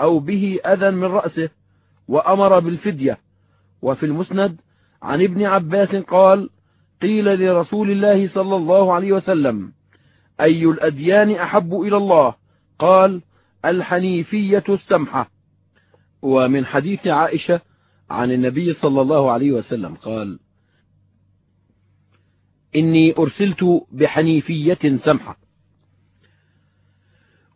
أو 0.01 0.19
به 0.19 0.59
أذى 0.67 0.91
من 0.91 1.05
رأسه 1.05 1.49
وأمر 2.09 2.59
بالفدية. 2.59 3.19
وفي 3.83 4.07
المسند 4.07 4.61
عن 5.03 5.23
ابن 5.23 5.45
عباس 5.45 5.95
قال 5.95 6.51
قيل 7.03 7.41
لرسول 7.41 7.91
الله 7.91 8.29
صلى 8.29 8.57
الله 8.57 8.93
عليه 8.93 9.13
وسلم 9.13 9.73
أي 10.41 10.65
الأديان 10.65 11.31
أحب 11.31 11.75
إلى 11.75 11.97
الله؟ 11.97 12.35
قال 12.79 13.23
الحنيفية 13.65 14.65
السمحة. 14.69 15.31
ومن 16.23 16.67
حديث 16.67 17.07
عائشة 17.07 17.61
عن 18.11 18.33
النبي 18.33 18.73
صلى 18.73 19.01
الله 19.01 19.31
عليه 19.33 19.53
وسلم 19.53 19.95
قال 19.95 20.39
إني 22.77 23.15
أرسلت 23.19 23.85
بحنيفية 23.93 24.99
سمحة. 25.05 25.39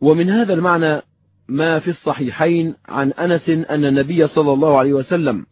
ومن 0.00 0.30
هذا 0.30 0.54
المعنى 0.54 1.02
ما 1.48 1.78
في 1.78 1.90
الصحيحين 1.90 2.74
عن 2.88 3.12
أنس 3.12 3.48
أن 3.48 3.84
النبي 3.84 4.26
صلى 4.26 4.52
الله 4.52 4.78
عليه 4.78 4.92
وسلم 4.92 5.46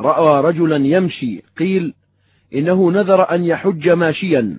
رأى 0.00 0.44
رجلا 0.44 0.76
يمشي 0.76 1.42
قيل 1.58 1.94
إنه 2.54 2.90
نذر 2.90 3.34
أن 3.34 3.44
يحج 3.44 3.88
ماشيا. 3.88 4.58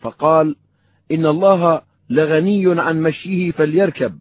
فقال 0.00 0.56
إن 1.12 1.26
الله 1.26 1.82
لغني 2.10 2.80
عن 2.80 3.02
مشيه 3.02 3.50
فليركب. 3.50 4.18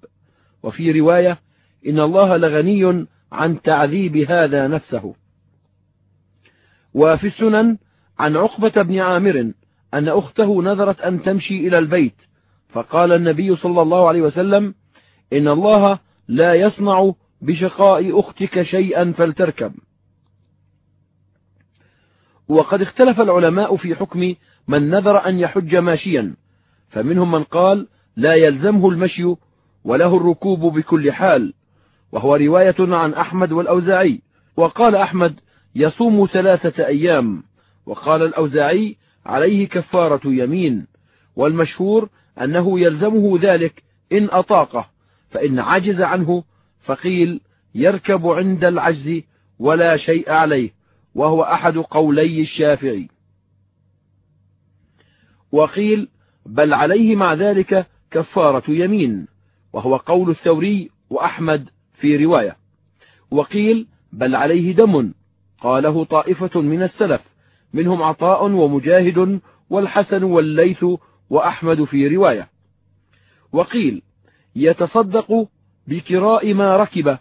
وفي 0.63 0.91
رواية 0.91 1.39
إن 1.87 1.99
الله 1.99 2.37
لغني 2.37 3.05
عن 3.31 3.61
تعذيب 3.61 4.17
هذا 4.17 4.67
نفسه. 4.67 5.15
وفي 6.93 7.27
السنن 7.27 7.77
عن 8.19 8.37
عقبة 8.37 8.81
بن 8.81 8.99
عامر 8.99 9.51
أن 9.93 10.07
أخته 10.07 10.63
نذرت 10.63 11.01
أن 11.01 11.21
تمشي 11.23 11.67
إلى 11.67 11.77
البيت 11.77 12.15
فقال 12.69 13.11
النبي 13.11 13.55
صلى 13.55 13.81
الله 13.81 14.07
عليه 14.07 14.21
وسلم 14.21 14.75
إن 15.33 15.47
الله 15.47 15.99
لا 16.27 16.53
يصنع 16.53 17.13
بشقاء 17.41 18.19
أختك 18.19 18.61
شيئا 18.61 19.13
فلتركب. 19.17 19.73
وقد 22.47 22.81
اختلف 22.81 23.21
العلماء 23.21 23.75
في 23.75 23.95
حكم 23.95 24.33
من 24.67 24.89
نذر 24.89 25.25
أن 25.25 25.39
يحج 25.39 25.75
ماشيا 25.75 26.35
فمنهم 26.89 27.31
من 27.31 27.43
قال 27.43 27.87
لا 28.15 28.35
يلزمه 28.35 28.89
المشي 28.89 29.35
وله 29.83 30.17
الركوب 30.17 30.59
بكل 30.59 31.11
حال 31.11 31.53
وهو 32.11 32.35
رواية 32.35 32.75
عن 32.79 33.13
أحمد 33.13 33.51
والأوزاعي 33.51 34.21
وقال 34.57 34.95
أحمد 34.95 35.39
يصوم 35.75 36.27
ثلاثة 36.33 36.85
أيام. 36.85 37.43
وقال 37.87 38.21
الأوزاعي 38.21 38.97
عليه 39.25 39.67
كفارة 39.67 40.21
يمين 40.25 40.87
والمشهور 41.35 42.09
أنه 42.41 42.79
يلزمه 42.79 43.39
ذلك 43.41 43.83
إن 44.11 44.29
أطاقه 44.31 44.89
فإن 45.29 45.59
عجز 45.59 46.01
عنه 46.01 46.43
فقيل 46.81 47.41
يركب 47.75 48.27
عند 48.27 48.63
العجز 48.63 49.21
ولا 49.59 49.97
شيء 49.97 50.31
عليه 50.31 50.73
وهو 51.15 51.43
أحد 51.43 51.77
قولي 51.77 52.41
الشافعي. 52.41 53.09
وقيل 55.51 56.09
بل 56.45 56.73
عليه 56.73 57.15
مع 57.15 57.33
ذلك 57.33 57.87
كفارة 58.11 58.71
يمين 58.71 59.27
وهو 59.73 59.95
قول 59.95 60.29
الثوري 60.29 60.89
وأحمد 61.09 61.69
في 61.93 62.25
رواية. 62.25 62.57
وقيل 63.31 63.87
بل 64.11 64.35
عليه 64.35 64.75
دم 64.75 65.13
قاله 65.61 66.03
طائفة 66.03 66.61
من 66.61 66.83
السلف. 66.83 67.36
منهم 67.73 68.01
عطاء 68.03 68.45
ومجاهد 68.45 69.39
والحسن 69.69 70.23
والليث 70.23 70.85
وأحمد 71.29 71.83
في 71.83 72.07
رواية. 72.07 72.49
وقيل 73.51 74.01
يتصدق 74.55 75.49
بكراء 75.87 76.53
ما 76.53 76.77
ركب 76.77 77.17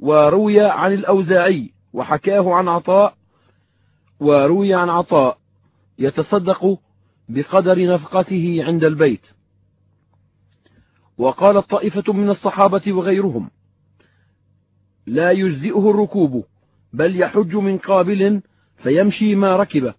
وروي 0.00 0.60
عن 0.60 0.92
الأوزاعي 0.92 1.70
وحكاه 1.92 2.54
عن 2.54 2.68
عطاء 2.68 3.14
وروي 4.20 4.74
عن 4.74 4.88
عطاء 4.88 5.38
يتصدق 5.98 6.78
بقدر 7.28 7.94
نفقته 7.94 8.64
عند 8.64 8.84
البيت. 8.84 9.26
وقالت 11.18 11.70
طائفة 11.70 12.12
من 12.12 12.30
الصحابة 12.30 12.92
وغيرهم 12.92 13.50
لا 15.06 15.30
يجزئه 15.30 15.90
الركوب 15.90 16.44
بل 16.92 17.20
يحج 17.20 17.56
من 17.56 17.78
قابل 17.78 18.42
فيمشي 18.84 19.34
ما 19.34 19.56
ركب 19.56 19.94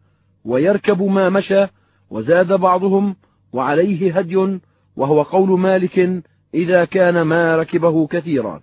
ويركب 0.45 1.01
ما 1.01 1.29
مشى 1.29 1.65
وزاد 2.09 2.53
بعضهم 2.53 3.15
وعليه 3.53 4.17
هدي 4.17 4.59
وهو 4.95 5.21
قول 5.21 5.59
مالك 5.59 6.23
إذا 6.53 6.85
كان 6.85 7.21
ما 7.21 7.55
ركبه 7.55 8.07
كثيرا. 8.07 8.61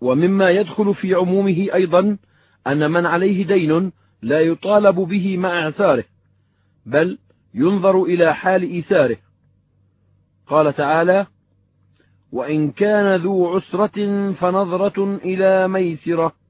ومما 0.00 0.50
يدخل 0.50 0.94
في 0.94 1.14
عمومه 1.14 1.68
أيضا 1.74 2.18
أن 2.66 2.90
من 2.90 3.06
عليه 3.06 3.46
دين 3.46 3.92
لا 4.22 4.40
يطالب 4.40 4.94
به 4.94 5.36
مع 5.36 5.62
إعساره 5.64 6.04
بل 6.86 7.18
ينظر 7.54 8.02
إلى 8.02 8.34
حال 8.34 8.62
إيساره 8.62 9.16
قال 10.46 10.74
تعالى 10.74 11.26
وإن 12.32 12.70
كان 12.70 13.16
ذو 13.16 13.56
عسرة 13.56 14.32
فنظرة 14.32 15.16
إلى 15.16 15.68
ميسرة 15.68 16.43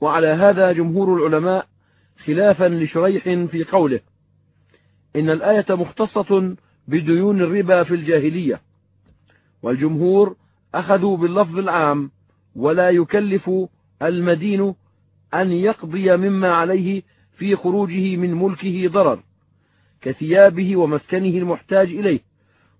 وعلى 0.00 0.26
هذا 0.26 0.72
جمهور 0.72 1.16
العلماء 1.16 1.66
خلافا 2.24 2.68
لشريح 2.68 3.24
في 3.24 3.64
قوله 3.64 4.00
إن 5.16 5.30
الآية 5.30 5.66
مختصة 5.70 6.56
بديون 6.88 7.40
الربا 7.40 7.82
في 7.82 7.94
الجاهلية 7.94 8.60
والجمهور 9.62 10.36
أخذوا 10.74 11.16
باللفظ 11.16 11.58
العام 11.58 12.10
ولا 12.56 12.90
يكلف 12.90 13.50
المدين 14.02 14.74
أن 15.34 15.52
يقضي 15.52 16.16
مما 16.16 16.48
عليه 16.48 17.02
في 17.36 17.56
خروجه 17.56 18.16
من 18.16 18.34
ملكه 18.34 18.88
ضرر 18.88 19.22
كثيابه 20.00 20.76
ومسكنه 20.76 21.38
المحتاج 21.38 21.88
إليه 21.88 22.20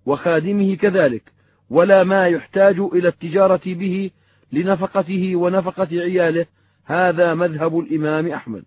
وخادمه 0.05 0.75
كذلك 0.75 1.31
ولا 1.69 2.03
ما 2.03 2.27
يحتاج 2.27 2.79
إلى 2.79 3.07
التجارة 3.07 3.61
به 3.65 4.11
لنفقته 4.51 5.35
ونفقة 5.35 5.87
عياله 5.91 6.45
هذا 6.85 7.33
مذهب 7.33 7.79
الإمام 7.79 8.27
أحمد. 8.27 8.63